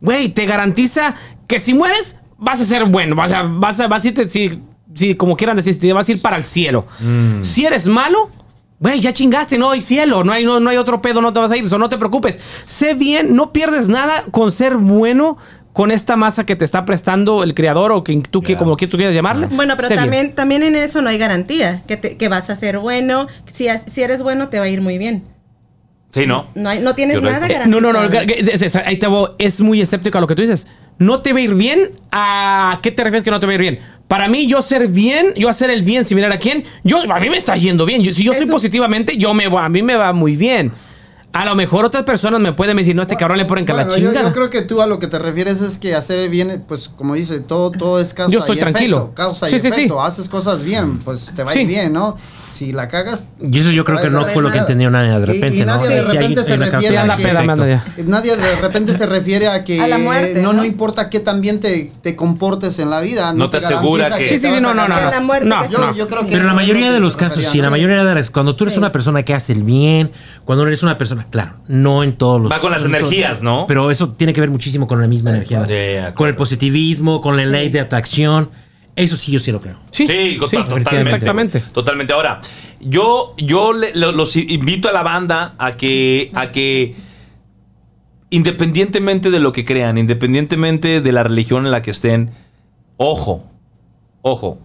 [0.00, 1.14] güey, te garantiza
[1.50, 4.50] que si mueres, vas a ser bueno, vas a, vas a, vas a irte, si,
[4.94, 6.86] si como quieran decir, te vas a ir para el cielo.
[7.42, 8.30] Si eres malo,
[8.78, 11.40] güey, ya chingaste, no hay cielo, no hay, no, no hay otro pedo, no te
[11.40, 12.38] vas a ir, eso no te preocupes.
[12.66, 15.36] Sé bien, no pierdes nada con ser bueno
[15.72, 18.58] con esta masa que te está prestando el creador o quien tú, que, Ya.
[18.58, 19.46] como que tú quieras llamarle.
[19.46, 20.00] Bueno, pero bien.
[20.00, 23.26] también, también en eso no hay garantía, que, te- que vas a ser bueno.
[23.46, 25.24] Si, si eres bueno, te va a ir muy bien.
[26.10, 26.46] Sí, ¿no?
[26.56, 27.40] No, hay- no tienes Correcto.
[27.40, 27.80] nada garantizado.
[27.80, 30.66] No, no, no, ahí te voy, es muy escéptico a lo que tú dices.
[30.98, 31.92] No te va a ir bien.
[32.10, 33.78] ¿A qué te refieres que no te va a ir bien?
[34.08, 37.20] Para mí, yo ser bien, yo hacer el bien sin mirar a quién, yo, a
[37.20, 38.02] mí me está yendo bien.
[38.02, 40.72] Yo- si yo soy Eso- positivamente, yo me voy- a mí me va muy bien.
[41.32, 43.84] A lo mejor otras personas me pueden decir, no, este cabrón le ponen que la
[43.84, 46.64] Bueno, yo, yo creo que tú a lo que te refieres es que hacer bien,
[46.66, 48.96] pues como dice, todo, todo es causa Yo estoy y tranquilo.
[48.96, 49.14] efecto.
[49.14, 49.80] Causa Sí, y sí, sí.
[49.82, 50.02] efecto.
[50.02, 52.16] Haces cosas bien, pues te va a ir bien, ¿no?
[52.50, 53.26] Si la cagas.
[53.40, 56.02] Y eso yo creo que no fue lo que entendió nadie de repente, nadie de
[56.02, 57.84] repente se refiere a que- peda, me anda ya.
[58.04, 60.64] Nadie de repente se refiere a que A la muerte, no, no ¿no?
[60.64, 63.32] importa qué tan bien te, te comportes en la vida.
[63.32, 64.94] No te asegura garantiza que- Sí, sí, te sí, no, a no, no,
[66.28, 68.76] Pero en la mayoría de los casos, sí, la mayoría de las cuando tú eres
[68.76, 70.10] una persona que hace el bien,
[70.44, 73.66] cuando eres una persona, claro, no en todos los Va con las energías, ¿no?
[73.66, 77.44] Pero eso tiene que ver muchísimo con la misma energía, con el positivismo, con la
[77.44, 78.50] ley de atracción.
[78.96, 79.76] Eso sí, yo sí lo creo.
[79.92, 81.00] Sí, Sí, to- totalmente.
[81.00, 81.60] Exactamente.
[81.72, 82.12] Totalmente.
[82.12, 82.40] Ahora,
[82.80, 86.94] yo, yo le- lo- los invito a la banda a que, a que,
[88.30, 92.30] independientemente de lo que crean, independientemente de la religión en la que estén,
[92.96, 93.44] ojo,
[94.22, 94.58] ojo,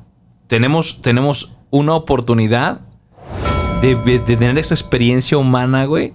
[0.47, 2.81] tenemos, tenemos una oportunidad
[3.81, 6.13] de, de tener esa experiencia humana, güey,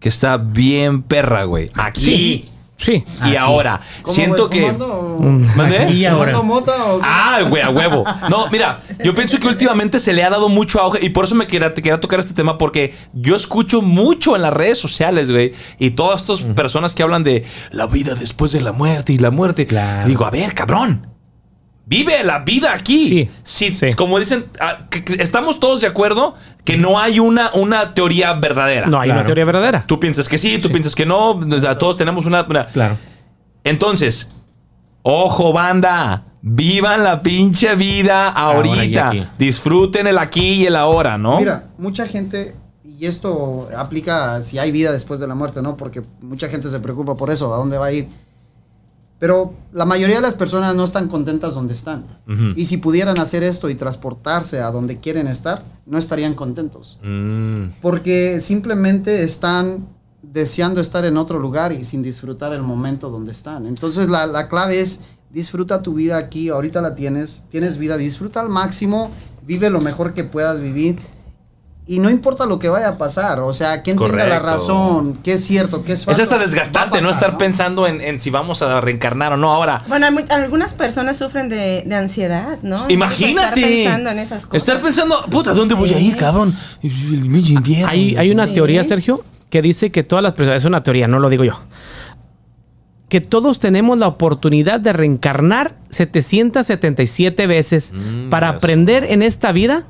[0.00, 1.70] que está bien perra, güey.
[1.74, 2.44] Aquí Sí.
[2.86, 3.36] Y Aquí.
[3.36, 3.80] ahora.
[4.02, 4.66] ¿Cómo, Siento que...
[4.68, 6.32] Aquí y ahora.
[6.32, 7.06] ¿Fumando mota o qué?
[7.08, 8.04] Ah, güey, a huevo.
[8.28, 11.34] No, mira, yo pienso que últimamente se le ha dado mucho auge y por eso
[11.34, 15.30] me quería, te quería tocar este tema porque yo escucho mucho en las redes sociales,
[15.30, 19.18] güey, y todas estas personas que hablan de la vida después de la muerte y
[19.18, 19.66] la muerte.
[19.66, 20.08] Claro.
[20.08, 21.06] Digo, a ver, cabrón.
[21.86, 23.08] Vive la vida aquí.
[23.08, 23.92] Sí, Si, sí.
[23.94, 24.86] Como dicen, ah,
[25.18, 26.34] estamos todos de acuerdo
[26.64, 28.86] que no hay una, una teoría verdadera.
[28.86, 29.84] No hay una teoría verdadera.
[29.86, 31.38] Tú piensas que sí, tú piensas que no,
[31.78, 32.42] todos tenemos una...
[32.42, 32.96] una- Claro.
[33.62, 34.30] entonces,
[35.02, 36.24] ojo, banda.
[36.46, 39.12] Vivan la pinche vida ahorita.
[39.38, 41.38] Disfruten el aquí y el ahora, ¿no?
[41.38, 42.54] Mira, mucha gente,
[42.84, 45.74] y esto aplica si hay vida después de la muerte, ¿no?
[45.78, 48.08] Porque mucha gente se preocupa por eso, a dónde va a ir.
[49.24, 52.04] Pero la mayoría de las personas no están contentas donde están.
[52.56, 56.98] Y si pudieran hacer esto y transportarse a donde quieren estar, no estarían contentos.
[57.02, 59.88] Mm, Porque simplemente están
[60.20, 63.64] deseando estar en otro lugar y sin disfrutar el momento donde están.
[63.64, 65.00] Entonces la, la clave es
[65.30, 69.10] disfruta tu vida aquí, ahorita la tienes, tienes vida, disfruta al máximo,
[69.46, 70.98] vive lo mejor que puedas vivir.
[71.86, 74.46] Y no importa lo que vaya a pasar, o sea, quien tenga la Correcto.
[74.46, 76.22] razón, qué es cierto, qué es falso.
[76.22, 77.10] es hasta va a desgastante, ¿no?
[77.10, 79.52] Estar pensando en, en si vamos a reencarnar o no.
[79.52, 82.86] Ahora, Bueno, algunas personas sufren de, de ansiedad, ¿no?
[82.88, 83.60] imagínate.
[83.60, 84.62] Estar pensando en esas cosas.
[84.66, 86.56] Estar pensando, puta, ¿dónde voy a ir, cabrón?
[87.86, 88.54] Hay, hay una Sí.
[88.54, 91.52] teoría, Sergio, que dice que todas las personas, es una teoría, no lo digo yo,
[93.10, 98.56] que todos tenemos la oportunidad de reencarnar 777 veces Mm, para eso.
[98.56, 99.84] aprender en esta vida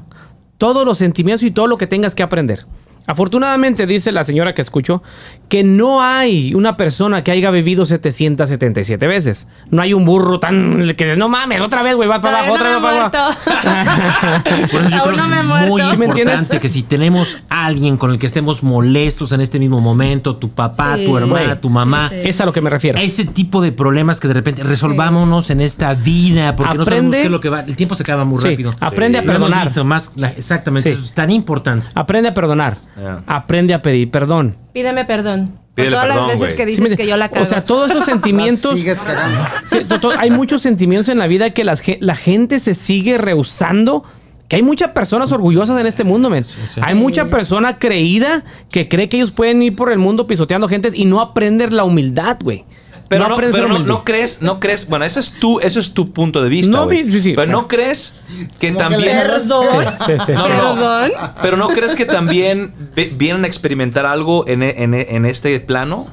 [0.58, 2.64] todos los sentimientos y todo lo que tengas que aprender.
[3.06, 5.02] Afortunadamente, dice la señora que escucho,
[5.48, 9.46] que no hay una persona que haya vivido 777 veces.
[9.70, 10.94] No hay un burro tan...
[10.96, 13.38] que no mames, otra vez, güey, va para abajo, otra vez para abajo.
[14.70, 15.68] Por eso yo Aún creo no que es muerto.
[15.68, 19.58] muy ¿Sí importante que si tenemos a alguien con el que estemos molestos en este
[19.58, 21.04] mismo momento, tu papá, Sí.
[21.04, 22.28] tu hermana, tu mamá, Sí, sí.
[22.28, 22.98] Es a lo que me refiero.
[22.98, 27.16] ese tipo de problemas que de repente resolvámonos en esta vida, porque no sabemos Aprende-
[27.18, 27.60] qué es lo que va.
[27.60, 28.74] El tiempo se acaba muy Sí, rápido.
[28.80, 29.70] aprende a perdonar.
[29.84, 30.98] más, exactamente, Sí.
[30.98, 31.86] eso es tan importante.
[31.94, 32.76] Aprende a perdonar.
[33.00, 33.22] Ya.
[33.26, 34.56] Aprende a pedir perdón.
[34.72, 35.52] Pídeme perdón.
[35.74, 37.42] Pídele todas perdón, las veces que dices que yo la cago.
[37.42, 38.78] O sea, todos esos La sentimientos.
[38.78, 39.40] sigues cagando.
[39.64, 44.04] Sí, to- to- hay muchos sentimientos en la vida que la gente se sigue rehusando.
[44.46, 46.44] Que hay muchas personas orgullosas en este mundo, men.
[46.82, 50.94] Hay mucha persona creída que cree que ellos pueden ir por el mundo pisoteando gentes
[50.94, 52.64] y no aprender la humildad, güey.
[53.08, 56.42] Pero, no, pero no, crees, no crees, bueno, ese es tu, ese es tu punto
[56.42, 56.72] de vista.
[56.72, 57.34] No, sí, sí.
[57.36, 58.14] Pero no crees
[58.58, 59.18] que también.
[59.18, 59.64] Perdón.
[59.98, 60.52] Sí, sí, sí, No, sí.
[60.56, 60.80] no, no.
[60.80, 61.10] Perdón.
[61.42, 62.74] Pero no crees que también
[63.12, 66.06] vienen a experimentar algo en, e- en e- en este plano?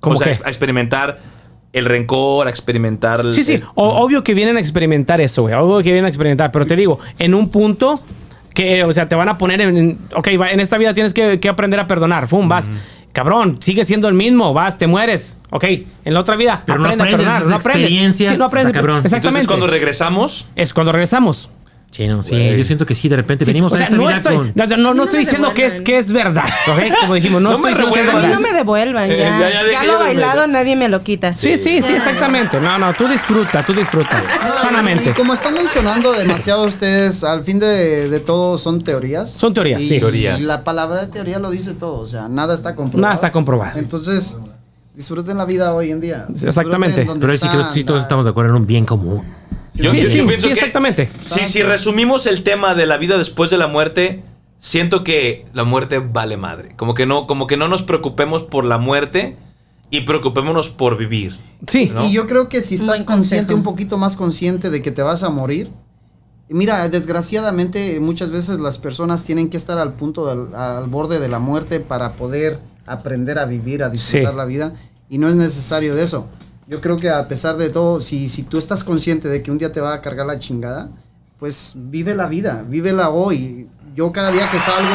[0.00, 0.38] ¿Cómo o sea, qué?
[0.44, 1.18] a experimentar
[1.72, 3.32] el rencor, a experimentar el.
[3.32, 5.54] Sí, sí, el- o- obvio que vienen a experimentar eso, güey.
[5.54, 8.00] Obvio que vienen a experimentar, pero te digo, en un punto
[8.52, 11.14] que, o sea, te van a poner en, en- ok, va, en esta vida tienes
[11.14, 12.68] que, que aprender a perdonar, fum, vas.
[13.14, 15.38] Cabrón, sigue siendo el mismo, vas, te mueres.
[15.50, 15.64] Ok,
[16.04, 17.82] en la otra vida, Pero no aprende a aprendes perdonar, esas no aprendes.
[17.84, 18.72] experiencias, Sí, no aprendes.
[18.74, 18.96] cabrón.
[18.98, 19.28] Exactamente.
[19.28, 20.48] Entonces, cuando regresamos.
[20.56, 21.48] es cuando regresamos.
[21.94, 22.58] Sí, no, sí, Güey.
[22.58, 24.34] yo siento que sí, de repente Sí, venimos o a sea, esta no vida estoy,
[24.36, 26.80] con- no, no, no No estoy me diciendo que es, que es verdad, ¿ok?
[27.02, 28.34] Como dijimos, no, No estoy me diciendo que es A verdad.
[28.34, 29.14] no me devuelvan ya.
[29.14, 31.32] Eh, ya, ya ya, lo de- bailado nadie me lo quita.
[31.32, 32.60] Sí, sí, sí, exactamente.
[32.60, 34.20] No, no, tú disfruta, tú disfruta.
[34.44, 35.10] No, Sanamente.
[35.10, 39.30] Y como están mencionando demasiado ustedes, al fin de, de todo son teorías.
[39.30, 39.98] Son teorías, Y- sí.
[40.00, 40.40] Teorías.
[40.40, 43.02] Y la palabra teoría lo dice todo, o sea, nada está comprobado.
[43.02, 43.78] Nada está comprobado.
[43.78, 44.38] Entonces,
[44.96, 46.26] disfruten la vida hoy en día.
[46.42, 47.06] Exactamente.
[47.20, 49.22] Pero sí que sí todos estamos de acuerdo en un bien común.
[49.74, 51.08] Yo- sí, yo- sí, yo pienso sí, que- exactamente.
[51.26, 54.22] Si, si resumimos el tema de la vida después de la muerte,
[54.58, 56.74] siento que la muerte vale madre.
[56.76, 59.36] Como que no, como que no nos preocupemos por la muerte
[59.90, 61.36] y preocupémonos por vivir.
[61.66, 61.90] Sí.
[61.94, 62.04] ¿no?
[62.04, 65.22] Y yo creo que si estás consciente, un poquito más consciente de que te vas
[65.22, 65.68] a morir,
[66.48, 71.28] mira, desgraciadamente muchas veces las personas tienen que estar al punto, del- al borde de
[71.28, 74.36] la muerte para poder aprender a vivir, a disfrutar Sí.
[74.36, 74.72] la vida,
[75.08, 76.26] y no es necesario de eso.
[76.66, 79.58] Yo creo que a pesar de todo, si, si tú estás consciente de que un
[79.58, 80.88] día te va a cargar la chingada,
[81.38, 83.68] pues vive la vida, vívela hoy.
[83.94, 84.90] Yo cada día que salgo,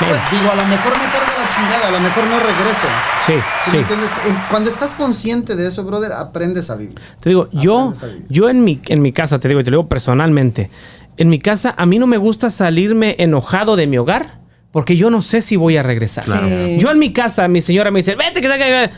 [0.00, 0.16] Bien.
[0.32, 2.86] digo, a lo mejor me carga la chingada, a lo mejor no regreso.
[3.24, 3.34] Sí,
[3.70, 4.10] ¿Sí entiendes?
[4.50, 6.98] Cuando estás consciente de eso, brother, aprendes a vivir.
[7.20, 7.92] Te digo, yo,
[8.28, 10.70] yo en mi, en mi casa, te digo, y te lo digo personalmente,
[11.18, 14.40] en mi casa a mí no me gusta salirme enojado de mi hogar
[14.72, 16.24] porque yo no sé si voy a regresar.
[16.24, 16.48] Claro.
[16.48, 16.78] Sí.
[16.78, 18.90] Yo en mi casa, mi señora me dice, vete, que que- que-".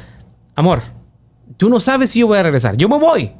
[0.56, 0.82] Amor,
[1.56, 2.76] Tú no sabes si yo voy a regresar.
[2.76, 3.32] Yo me voy.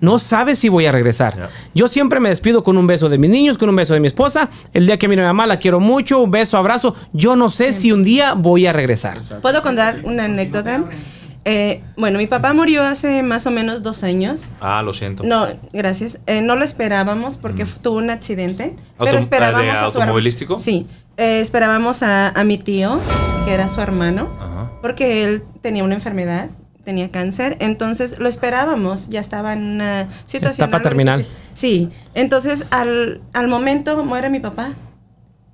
[0.00, 1.48] No sabes si voy a regresar.
[1.74, 4.06] Yo siempre me despido con un beso de mis niños, con un beso de mi
[4.08, 4.48] esposa.
[4.72, 6.94] El día que mi mamá la quiero mucho, un beso, abrazo.
[7.12, 9.18] Yo no sé si un día voy a regresar.
[9.42, 10.82] ¿Puedo contar una anécdota?
[11.44, 14.48] Eh, bueno, mi papá murió hace más o menos dos años.
[14.60, 15.24] Ah, lo siento.
[15.24, 16.20] No, gracias.
[16.26, 18.76] Eh, no lo esperábamos porque tuvo un accidente.
[18.96, 20.58] Auto- pero esperábamos ¿de a su automovilístico?
[20.58, 20.86] Sí.
[21.16, 22.98] Eh, esperábamos a, a mi tío,
[23.44, 24.70] que era su hermano, Ajá.
[24.80, 26.48] porque él tenía una enfermedad,
[26.84, 27.56] tenía cáncer.
[27.60, 30.68] Entonces lo esperábamos, ya estaba en una situación.
[30.68, 31.24] Etapa terminal.
[31.54, 31.90] Sí.
[32.14, 34.72] Entonces al, al momento muere mi papá.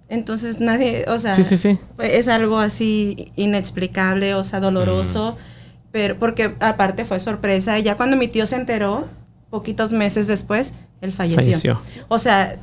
[0.08, 1.78] Entonces nadie, o sea, Sí, sí, sí.
[1.98, 5.36] es algo así inexplicable, o sea, doloroso,
[5.92, 7.78] pero porque aparte fue sorpresa.
[7.78, 9.06] Y ya cuando mi tío se enteró,
[9.50, 10.72] poquitos meses después,
[11.02, 11.42] él falleció.
[11.44, 11.80] Falleció.
[12.08, 12.56] O sea,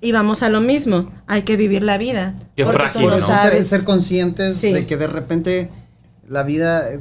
[0.00, 2.34] íbamos a lo mismo, hay que vivir la vida.
[2.56, 3.26] Qué frágil, no Por ¿no?
[3.52, 4.72] eso ser, conscientes Sí.
[4.72, 5.70] de que de repente
[6.26, 7.00] la vida, eh,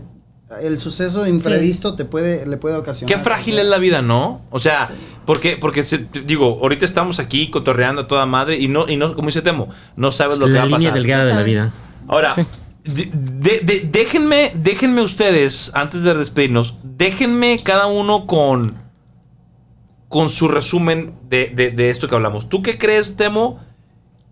[0.62, 3.14] el suceso imprevisto te puede, le puede ocasionar.
[3.16, 4.42] Qué frágil es la vida, ¿no?
[4.50, 4.90] O sea,
[5.26, 9.14] porque, porque se- digo, ahorita estamos aquí cotorreando a toda madre y no, y no,
[9.14, 9.68] como dice Temo,
[9.98, 10.94] no sabes lo que la va a línea pasar.
[10.94, 11.74] delgada de la vida.
[12.08, 12.34] Ahora,
[12.86, 18.76] de- de- de- déjenme, déjenme ustedes, antes de despedirnos, déjenme cada uno con,
[20.08, 22.48] con su resumen de, de- de esto que hablamos.
[22.48, 23.60] ¿Tú qué crees, Temo?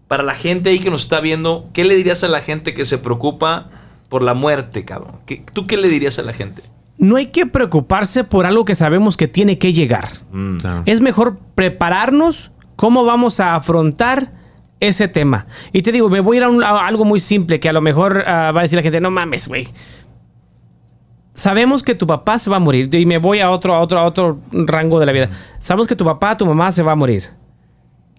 [0.07, 2.86] Para la gente ahí que nos está viendo, ¿qué le dirías a la gente que
[2.86, 3.70] se preocupa
[4.16, 5.16] por la muerte, cabrón?
[5.26, 6.61] ¿Qué- ¿Tú qué le dirías a la gente?
[6.97, 10.07] No hay que preocuparse por algo que sabemos que tiene que llegar.
[10.32, 10.55] Mm.
[10.86, 14.32] Es mejor prepararnos cómo vamos a afrontar
[14.80, 15.47] ese tema.
[15.74, 17.74] Y te digo, me voy a ir a, un- a algo muy simple que a
[17.74, 19.68] lo mejor ah, va a decir la gente, no mames, güey.
[21.34, 22.88] Sabemos que tu papá se va a morir.
[22.95, 25.30] Y me voy a otro, a otro, a otro rango de la vida.
[25.59, 27.24] Sabemos que tu papá, tu mamá se va a morir.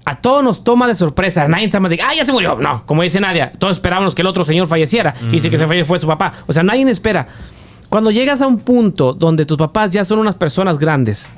[0.09, 1.47] A todos nos toma de sorpresa.
[1.49, 2.57] Nadie más de, ah, ya se murió.
[2.57, 5.13] No, como dice Nadia, todos esperábamos que el otro señor falleciera.
[5.33, 6.33] Y si que se fue, fue su papá.
[6.47, 7.27] O sea, nadie espera.
[7.89, 11.29] Cuando llegas a un punto donde tus papás ya son unas personas grandes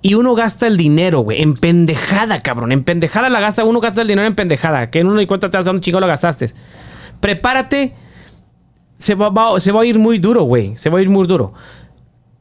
[0.00, 2.72] y uno gasta el dinero, güey, en pendejada, cabrón.
[2.72, 4.90] En pendejada la gasta, uno gasta el dinero en pendejada.
[4.90, 6.50] Que en uno y cuenta te das a un chingo lo gastaste.
[7.20, 7.94] Prepárate.
[8.96, 10.76] Se va, va- se va a ir muy duro, güey.
[10.76, 11.52] Se va a ir muy duro.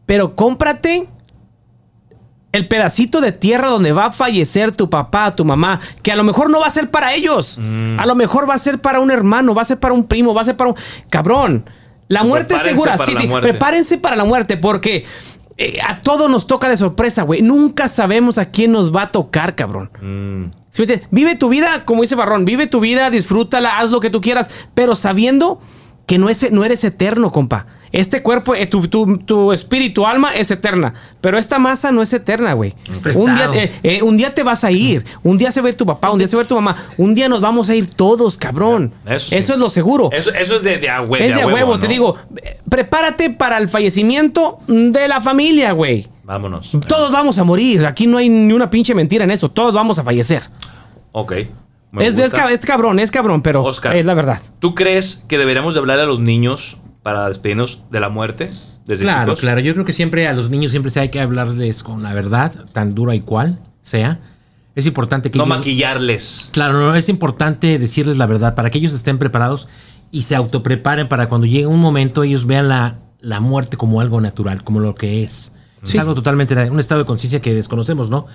[0.05, 1.07] Pero cómprate
[2.57, 6.23] el pedacito de tierra donde va a fallecer tu papá, tu mamá, que a lo
[6.23, 7.57] mejor no va a ser para ellos.
[7.61, 7.99] Mm.
[7.99, 10.33] A lo mejor va a ser para un hermano, va a ser para un primo,
[10.33, 10.75] va a ser para un...
[11.09, 11.69] Cabrón,
[12.07, 12.97] la muerte es segura.
[12.97, 13.49] Sí, sí, muerte.
[13.49, 15.05] prepárense para la muerte porque
[15.57, 17.41] eh, a todos nos toca de sorpresa, güey.
[17.41, 19.89] Nunca sabemos a quién nos va a tocar, cabrón.
[20.01, 20.51] Mm.
[20.69, 21.01] ¿Sí me?
[21.09, 24.51] Vive tu vida, como dice Barrón, vive tu vida, disfrútala, haz lo que tú quieras,
[24.75, 25.59] pero sabiendo
[26.05, 27.65] que no, es, no eres eterno, compa.
[27.91, 32.11] Este cuerpo, eh, tu, tu- tu espíritu, alma es eterna, pero esta masa no es
[32.13, 32.73] eterna, güey.
[33.01, 33.25] prestado.
[33.25, 35.69] Un día, eh, eh, un día te vas a ir, un día se va a
[35.69, 37.69] ir tu papá, un día se va a ir tu mamá, un día nos vamos
[37.69, 38.91] a ir todos, cabrón.
[39.07, 40.09] Eso es lo seguro.
[40.11, 41.79] Eso, eso es de, de a hue- es de, a huevo, ¿no?
[41.79, 42.15] te digo,
[42.69, 46.07] prepárate para el fallecimiento de la familia, güey.
[46.23, 46.71] Vámonos.
[46.87, 49.97] Todos vamos a morir, aquí no hay ni una pinche mentira en eso, todos vamos
[49.99, 50.43] a fallecer.
[51.13, 51.31] Ok.
[51.99, 53.95] Es, es es cabrón, es cabrón, pero Oscar.
[53.95, 54.41] es la verdad.
[54.59, 56.77] ¿Tú crees que deberíamos de hablar a los niños
[57.07, 58.51] para despedirnos de la muerte
[58.85, 59.39] desde Claro, chicos?
[59.39, 59.61] claro.
[59.61, 62.65] Yo creo que siempre a los niños siempre se hay que hablarles con la verdad,
[62.73, 64.19] tan dura y cual sea.
[64.75, 66.49] Es importante que No ellos- maquillarles.
[66.51, 69.69] Claro, no, es importante decirles la verdad para que ellos estén preparados
[70.11, 74.19] y se autopreparen para cuando llegue un momento ellos vean la, la muerte como algo
[74.19, 75.53] natural, como lo que es.
[75.81, 78.25] Es algo totalmente, un estado de conciencia que desconocemos, ¿no?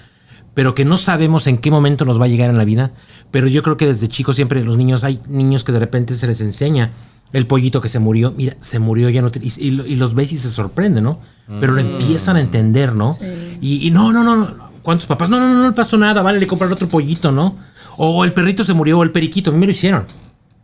[0.55, 2.93] Pero que no sabemos en qué momento nos va a llegar en la vida.
[3.31, 6.27] Pero yo creo que desde chicos siempre los niños, hay niños que de repente se
[6.27, 6.91] les enseña
[7.33, 9.97] el pollito que se murió, mira, se murió, ya no te- y, y lo- y
[9.97, 11.18] los ves y se sorprenden, ¿no?
[11.61, 13.16] Pero lo empiezan a entender, ¿no?
[13.61, 15.28] Y, y no, no, no, no, ¿cuántos papás?
[15.28, 17.57] No, no, no, no le pasó nada, vale, le compraron otro pollito, ¿no?
[17.99, 20.05] O el perrito se murió, o el periquito, a mí me lo hicieron.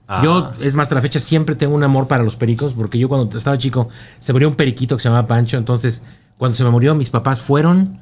[0.07, 0.23] Ah.
[0.25, 3.09] Yo, es más, hasta la fecha siempre tengo un amor para los pericos, porque yo
[3.09, 3.89] cuando estaba chico
[4.21, 6.01] se murió un periquito que se llamaba Pancho, entonces
[6.39, 8.01] cuando se me murió mis papás fueron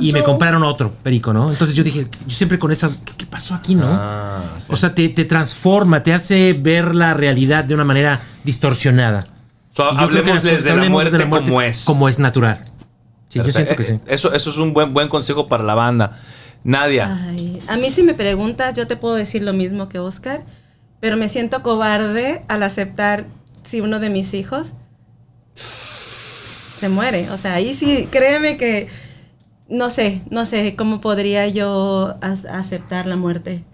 [0.00, 1.50] y me compraron otro perico, ¿no?
[1.50, 3.86] Entonces yo dije, yo siempre con esa, ¿qué, qué pasó aquí, no?
[3.86, 9.26] Ah, O sea, te, te transforma, te hace ver la realidad de una manera distorsionada.
[9.72, 11.84] So, hablemos desde la hablemos muerte desde la muerte como es.
[11.84, 12.58] Como es natural.
[13.28, 13.92] Sí, yo siento que sí.
[13.92, 16.18] Eh, Eso, eso es un buen, buen consejo para la banda.
[16.64, 17.16] Nadia.
[17.28, 20.42] Ay, a mí si me preguntas, yo te puedo decir lo mismo que Oscar,
[20.98, 23.26] pero me siento cobarde al aceptar
[23.62, 24.72] si uno de mis hijos
[25.54, 27.30] se muere.
[27.30, 28.88] O sea, ahí sí, créeme que
[29.68, 33.64] no sé, no sé cómo podría yo aceptar la muerte.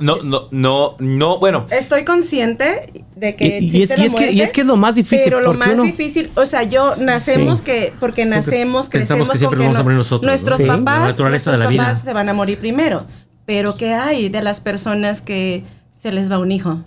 [0.00, 1.66] No, no, no, no, bueno.
[1.70, 4.76] Estoy consciente de que Y- es la y es que- y es que es lo
[4.76, 7.64] más difícil, Pero lo porque más uno- difícil, o sea, yo nacemos Sí.
[7.64, 10.28] que porque nacemos, crecemos que siempre con vamos a no- morir nosotros, ¿no?
[10.28, 10.64] nuestros Sí.
[10.66, 11.82] La papás, de la vida.
[11.84, 13.06] papás se van a morir primero.
[13.44, 16.78] Pero ¿qué hay de las personas que se les va un hijo?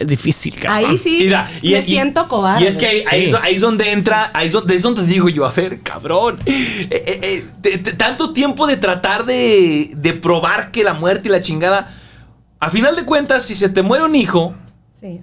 [0.00, 0.90] Es difícil, cabrón.
[0.90, 2.64] Ahí sí Mira, y- me y- siento cobarde.
[2.64, 3.16] Y es que ahí, Sí.
[3.30, 6.38] es- ahí es donde entra, ahí es donde, es donde digo yo, a ver, cabrón.
[6.46, 11.28] eh, eh, eh, te- te- tanto tiempo de tratar de, de probar que la muerte
[11.28, 11.94] y la chingada.
[12.60, 14.54] A final de cuentas, si se te muere un hijo,
[15.00, 15.20] Sí.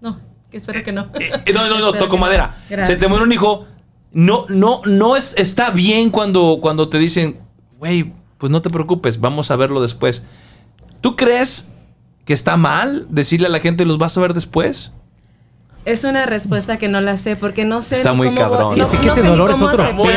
[0.00, 0.18] No,
[0.50, 1.02] que espero que no.
[1.20, 2.56] eh, eh, no, no, no, toco madera.
[2.86, 3.66] Se te muere un hijo,
[4.12, 7.36] no, no, no es, está bien cuando, cuando te dicen,
[7.78, 10.24] güey, pues no te preocupes, vamos a verlo después.
[11.00, 11.70] ¿Tú crees
[12.24, 14.92] que está mal decirle a la gente los vas a ver después?
[15.84, 18.72] Es una respuesta que no la sé porque no sé Está ni muy cómo cabrón.
[18.72, 20.12] Sí, no- sí no que ese dolor es otro pedo, güey.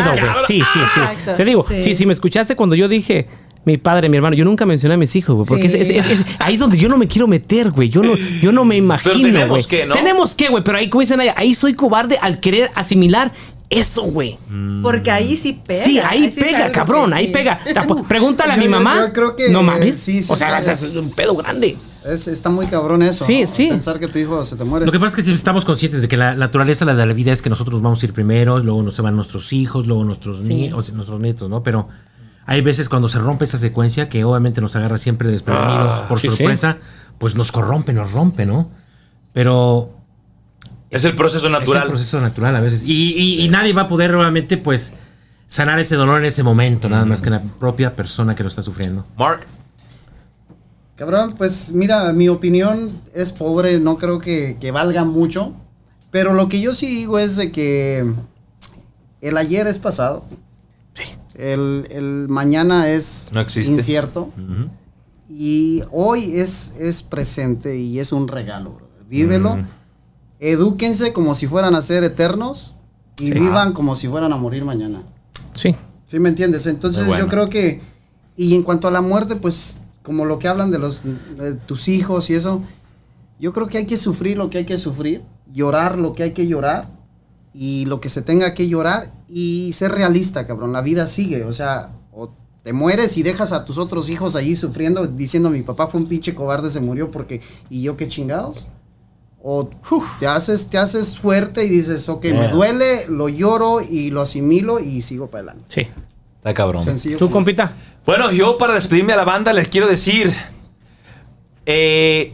[0.48, 1.00] Sí, sí, sí.
[1.02, 1.94] Exacto, Te digo, sí.
[1.94, 3.28] sí, me escuchaste cuando yo dije
[3.66, 5.78] mi padre, mi hermano, yo nunca mencioné a mis hijos, güey, porque Sí.
[5.78, 7.90] es- es- es- es- ahí es donde yo no me quiero meter, güey.
[7.90, 9.66] Yo no, yo no me imagino, tenemos güey.
[9.66, 9.94] que, ¿no?
[9.94, 13.34] Tenemos que, güey, pero ahí, como dicen ahí soy cobarde al querer asimilar
[13.70, 14.38] eso, güey.
[14.82, 15.84] Porque ahí sí pega.
[15.84, 17.32] Sí, ahí pega, cabrón, ahí sí.
[17.34, 17.60] pega.
[18.08, 18.98] Pregúntale a Yo- mi mamá.
[19.08, 19.98] yo creo que no mames.
[19.98, 21.68] sí, sí, o sea, es, es- un pedo grande.
[21.70, 23.26] Es- está muy cabrón eso.
[23.26, 23.48] Sí, ¿no?
[23.48, 23.68] sí.
[23.68, 24.86] Pensar que tu hijo se te muere.
[24.86, 27.14] Lo que pasa es que si estamos conscientes de que la naturaleza la de la
[27.14, 30.06] vida es que nosotros vamos a ir primero, luego nos se van nuestros hijos, luego
[30.06, 30.54] nuestros, Sí.
[30.70, 31.64] nie- o sea, nuestros nietos, ¿no?
[31.64, 31.90] Pero
[32.46, 36.22] hay veces cuando se rompe esa secuencia que obviamente nos agarra siempre desprevenidos Ah, por
[36.22, 36.78] sí, sorpresa,
[37.18, 38.72] pues nos corrompe, nos rompe, ¿no?
[39.34, 39.97] Pero
[40.90, 41.84] Es el proceso es natural.
[41.84, 42.84] el proceso natural a veces.
[42.84, 44.94] Y, y- y nadie va a poder obviamente pues
[45.48, 48.64] sanar ese dolor en ese momento, nada más que la propia persona que lo está
[48.64, 49.06] sufriendo.
[49.18, 49.46] Mark.
[50.96, 55.54] Cabrón, pues mira, mi opinión es pobre, no creo que, que valga mucho.
[56.10, 58.06] Pero lo que yo sí digo es de que
[59.22, 60.26] el ayer es pasado.
[61.36, 63.72] El, el mañana es No existe.
[63.74, 64.34] incierto.
[65.30, 68.80] Y hoy es, es presente y es un regalo.
[69.08, 69.60] Vívelo.
[70.40, 72.74] Edúquense como si fueran a ser eternos
[73.20, 73.34] y Sí.
[73.34, 75.02] vivan como si fueran a morir mañana.
[75.54, 75.76] Sí.
[76.06, 76.68] ¿Sí me entiendes?
[76.68, 77.24] Entonces bueno.
[77.26, 77.82] yo creo que,
[78.36, 81.02] y en cuanto a la muerte, pues como lo que hablan de los
[81.38, 82.62] de tus hijos y eso,
[83.40, 85.22] yo creo que hay que sufrir lo que hay que sufrir,
[85.54, 86.88] llorar lo que hay que llorar
[87.54, 90.72] y lo que se tenga que llorar y ser realista, cabrón.
[90.72, 92.30] La vida sigue, o sea, o
[92.64, 96.08] te mueres y dejas a tus otros hijos allí sufriendo diciendo mi papá fue un
[96.08, 98.68] pinche cobarde, se murió porque y yo qué chingados.
[99.50, 99.70] O
[100.20, 102.50] te haces, te haces fuerte y dices, ok, me Yeah.
[102.50, 105.64] duele, lo lloro y lo asimilo y sigo para adelante.
[105.70, 105.88] Sí.
[106.36, 106.84] Está cabrón.
[106.84, 107.18] Sencillo.
[107.18, 107.74] ¿Tú, compita?
[108.06, 110.34] Bueno, yo para despedirme a la banda les quiero decir,
[111.66, 112.34] eh,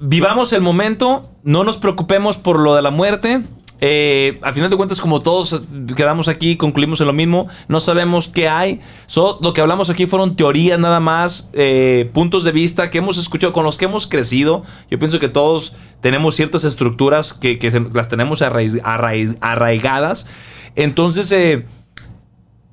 [0.00, 3.40] vivamos el momento, no nos preocupemos por lo de la muerte.
[3.80, 5.64] Eh, a final de cuentas, como todos
[5.96, 8.80] quedamos aquí, concluimos en lo mismo, no sabemos qué hay.
[9.06, 13.16] So, lo que hablamos aquí fueron teorías nada más, eh, puntos de vista que hemos
[13.16, 14.62] escuchado, con los que hemos crecido.
[14.90, 17.58] Yo pienso que todos tenemos ciertas estructuras que,
[17.94, 20.26] las tenemos arraigadas.
[20.76, 21.64] Entonces, eh,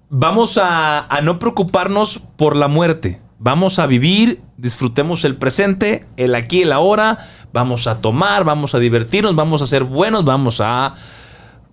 [0.09, 3.19] vamos a no preocuparnos por la muerte.
[3.39, 7.17] Vamos a vivir, disfrutemos el presente, el aquí, el ahora.
[7.53, 10.95] Vamos a tomar, vamos a divertirnos, vamos a ser buenos, vamos a...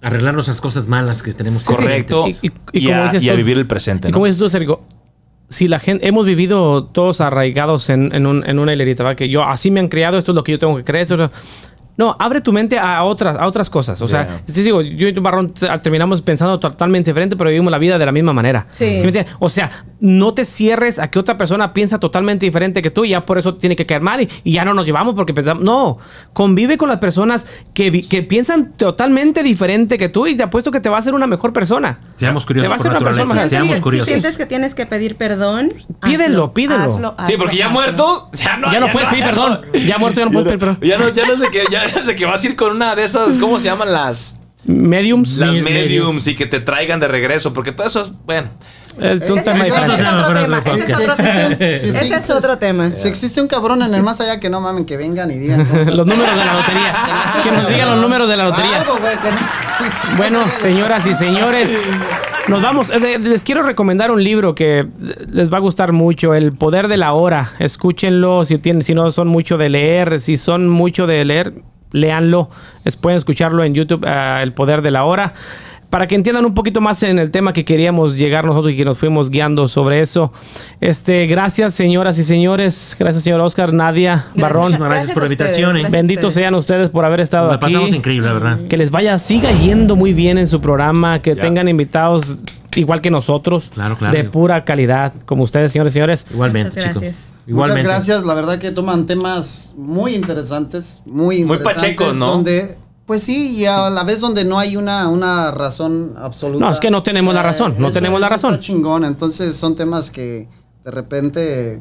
[0.03, 1.65] Arreglarnos las cosas malas que tenemos.
[1.65, 2.27] Correcto.
[2.29, 4.09] Y- y- y y, como a, y vivir el presente.
[4.09, 4.13] ¿no?
[4.13, 4.83] como dices tú, Sergio,
[5.49, 9.15] si la gente, hemos vivido todos arraigados en, en un- en una hilerita, ¿va?
[9.17, 11.03] que yo así me han criado, esto es lo que yo tengo que creer.
[11.05, 11.31] esto
[11.97, 14.03] no, abre tu mente a otras, a otras cosas.
[14.03, 14.43] O sea, Yeah.
[14.47, 18.05] sí, digo, yo y tu Barrón terminamos pensando totalmente diferente, pero vivimos la vida de
[18.05, 18.67] la misma manera.
[18.71, 18.85] Sí.
[18.85, 19.29] me entiendes?
[19.39, 19.71] O sea,
[20.05, 23.39] no te cierres a que otra persona piensa totalmente diferente que tú y ya por
[23.39, 25.65] eso tiene que caer mal y, y ya no nos llevamos porque pensamos.
[25.65, 25.97] No,
[26.35, 30.81] convive con las personas que, que piensan totalmente diferente que tú y te apuesto que
[30.81, 32.01] te va a hacer una mejor persona.
[32.17, 34.07] Seamos curiosos Te va a ser una persona- Seamos si, curiosos.
[34.07, 36.83] Si sientes que tienes que pedir perdón, Pídelo, hazlo, pídelo.
[36.83, 39.61] hazlo, Sí, hazlo, porque ya muerto, ya no ya no puedes pedir perdón.
[39.87, 40.79] Ya muerto, ya no puedes pedir perdón.
[40.83, 42.73] Ya no, ya no es de que, ya es de que vas a ir con
[42.77, 44.39] una de esas, ¿cómo se llaman las?
[44.67, 45.39] Mediums.
[45.39, 48.49] Las mediums y que te traigan de regreso, porque todo eso es, bueno.
[49.01, 50.63] Es un tema ese- es otro tema.
[50.63, 52.57] pero- Ese es Si otro
[53.09, 55.67] existe- un cabrón en el más allá que no mamen, que vengan y digan.
[55.97, 56.95] Los números de la lotería.
[57.45, 58.81] Que nos digan los números de la lotería.
[58.83, 61.77] Algo, güey, que no- Bueno, señoras y señores,
[62.47, 62.91] nos vamos.
[62.91, 64.87] Eh, Les quiero recomendar un libro que
[65.29, 67.51] les va a gustar mucho, El Poder de la Hora.
[67.59, 71.53] Escúchenlo si tienen, si no son mucho de leer, si son mucho de leer,
[71.95, 72.51] léanlo.
[72.85, 75.33] Les pueden escucharlo en YouTube, ah, El Poder de la Hora.
[75.91, 78.85] Para que entiendan un poquito más en el tema que queríamos llegar nosotros y que
[78.85, 80.33] nos fuimos guiando sobre eso.
[80.81, 82.97] Este, gracias, señoras y señores.
[82.99, 84.73] Gracias, señor Oscar, Nadia, Barrón.
[84.77, 85.81] Gracias por la invitación, eh.
[85.83, 87.61] gracias Benditos sean ustedes por haber estado La aquí.
[87.67, 88.59] pasamos increíble, la verdad.
[88.69, 91.43] Que les vaya, siga yendo muy bien en su programa, que Ya.
[91.43, 92.39] tengan invitados
[92.77, 94.17] igual que nosotros, Claro, claro.
[94.17, 96.27] de pura calidad, como ustedes, señores y señores.
[96.31, 97.01] Igualmente, Muchas chico.
[97.01, 97.29] gracias.
[97.33, 97.83] Muchas Igualmente.
[97.85, 102.27] gracias, la verdad que toman temas muy interesantes, muy Muy interesantes, pachecos, ¿no?
[102.29, 106.65] Donde, pues sí, y a la vez donde no hay una, una razón absoluta.
[106.65, 108.55] No, es que no tenemos la razón, no tenemos la razón.
[108.55, 110.49] Está chingón, entonces son temas que
[110.85, 111.81] de repente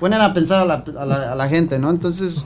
[0.00, 1.90] ponen a pensar a la, a la- a la gente, ¿no?
[1.90, 2.44] Entonces,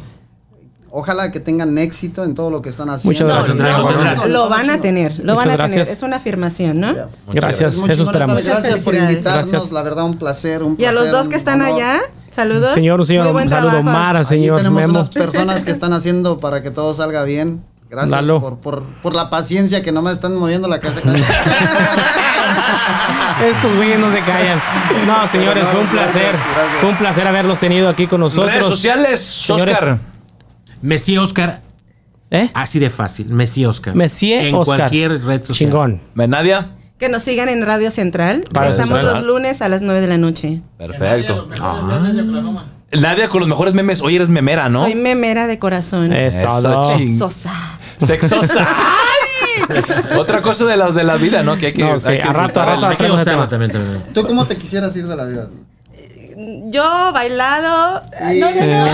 [0.99, 3.25] ojalá que tengan éxito en todo lo que están haciendo.
[3.27, 5.85] Muchas gracias, Lo van a tener, lo Muchas van a gracias.
[5.85, 5.97] tener.
[5.99, 6.95] Es una afirmación, ¿no?
[6.95, 7.09] Ya.
[7.29, 8.39] Gracias, chingón esperamos.
[8.39, 9.73] estar- Gracias por invitarnos, Gracias.
[9.73, 11.75] la verdad un placer, un Y a los placer, dos que están honor.
[11.75, 12.73] allá, saludos.
[12.75, 13.99] Señor, señor, Muy buen un saludo, trabajo.
[13.99, 14.93] Mara, Ahí señor tenemos Memo.
[14.95, 17.63] unas personas que están haciendo para que todo salga bien.
[17.89, 21.01] Gracias por, por, por la paciencia que nomás están moviendo la casa.
[23.49, 24.61] Estos güeyes no se callan.
[25.07, 26.33] No, señores, No, fue un gracias, placer.
[26.33, 26.81] gracias.
[26.81, 28.51] Fue un placer haberlos tenido aquí con nosotros.
[28.51, 29.75] Redes sociales, Señores.
[29.75, 29.99] Oscar.
[30.87, 31.63] Messi Oscar,
[32.31, 32.49] ¿Eh?
[32.55, 33.29] así de fácil.
[33.29, 33.97] Messi Oscar.
[33.97, 34.79] Monsieur En Oscar.
[34.79, 35.71] cualquier red social.
[35.71, 36.01] Chingón.
[36.15, 36.69] Nadia.
[36.99, 38.45] Que nos sigan en Radio Central.
[38.69, 40.61] Estamos los lunes a las 9 de la noche.
[40.79, 41.49] Perfecto.
[42.93, 44.01] Nadia con los mejores memes.
[44.01, 44.83] Oye, eres memera, ¿no?
[44.83, 46.13] Soy memera de corazón.
[46.13, 46.97] Es todo.
[47.99, 48.69] Sexosa.
[48.69, 49.83] ¡Ay!
[50.19, 51.59] Otra cosa de la, de la vida, ¿no?
[51.59, 51.83] Que hay que.
[51.83, 52.87] No, sí, hay que a rato, a rato.
[52.87, 53.51] Hay que Tenemos gozarlo otro.
[53.59, 54.03] también, también.
[54.15, 55.49] ¿Tú cómo te quisieras ir de la vida?
[56.71, 58.03] Yo bailado.
[58.33, 58.87] Y- No, no, no.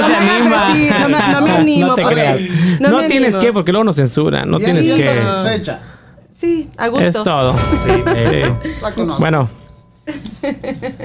[0.00, 0.68] No se anima.
[0.70, 1.86] así, no, me, no me animo.
[1.88, 2.40] No te porque- creas.
[2.80, 3.40] no tienes animo.
[3.40, 4.50] que, porque luego nos censuran.
[4.50, 5.04] No tienes que.
[5.22, 5.80] satisfecha.
[6.36, 7.04] Sí, a gusto.
[7.06, 7.54] Es todo.
[7.82, 8.72] Sí.
[8.82, 9.20] La conozco.
[9.20, 9.48] Bueno,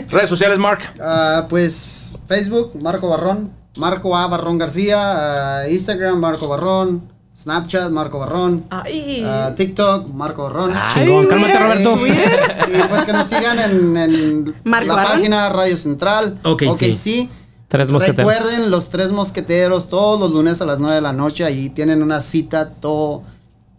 [0.10, 0.80] Redes sociales, Mark.
[1.02, 4.28] Ah, pues Facebook, Marco Barrón, Marco A.
[4.28, 9.24] Barrón García, ah, Instagram, Marco Barrón, Snapchat, Marco Barrón, Ay.
[9.26, 10.74] ah, TikTok, Marco Barrón.
[10.94, 11.26] chingón.
[11.28, 11.58] Cálmate.
[11.60, 11.98] Roberto.
[12.06, 15.14] Y, y pues que nos sigan en, en Marco la Barrón.
[15.14, 16.40] página Radio Central.
[16.44, 16.94] Ok, sí.
[16.94, 17.30] sí.
[17.68, 18.32] Tres mosqueteros.
[18.32, 21.44] Recuerden los tres mosqueteros todos los lunes a las 9 de la noche.
[21.44, 23.24] Ahí tienen una cita todo,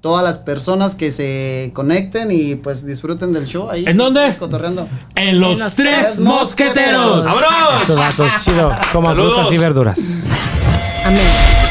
[0.01, 3.71] todas las personas que se conecten y pues disfruten del show.
[3.71, 4.35] Ahí, ¿En dónde?
[4.37, 4.89] Cotorreando.
[5.15, 7.25] En los, En los tres tres mosqueteros.
[7.25, 7.83] mosqueteros.
[7.83, 8.17] estos ¡Vámonos!
[8.19, 8.71] datos chido.
[8.93, 10.23] Coman frutas y verduras.
[11.05, 11.64] Amén.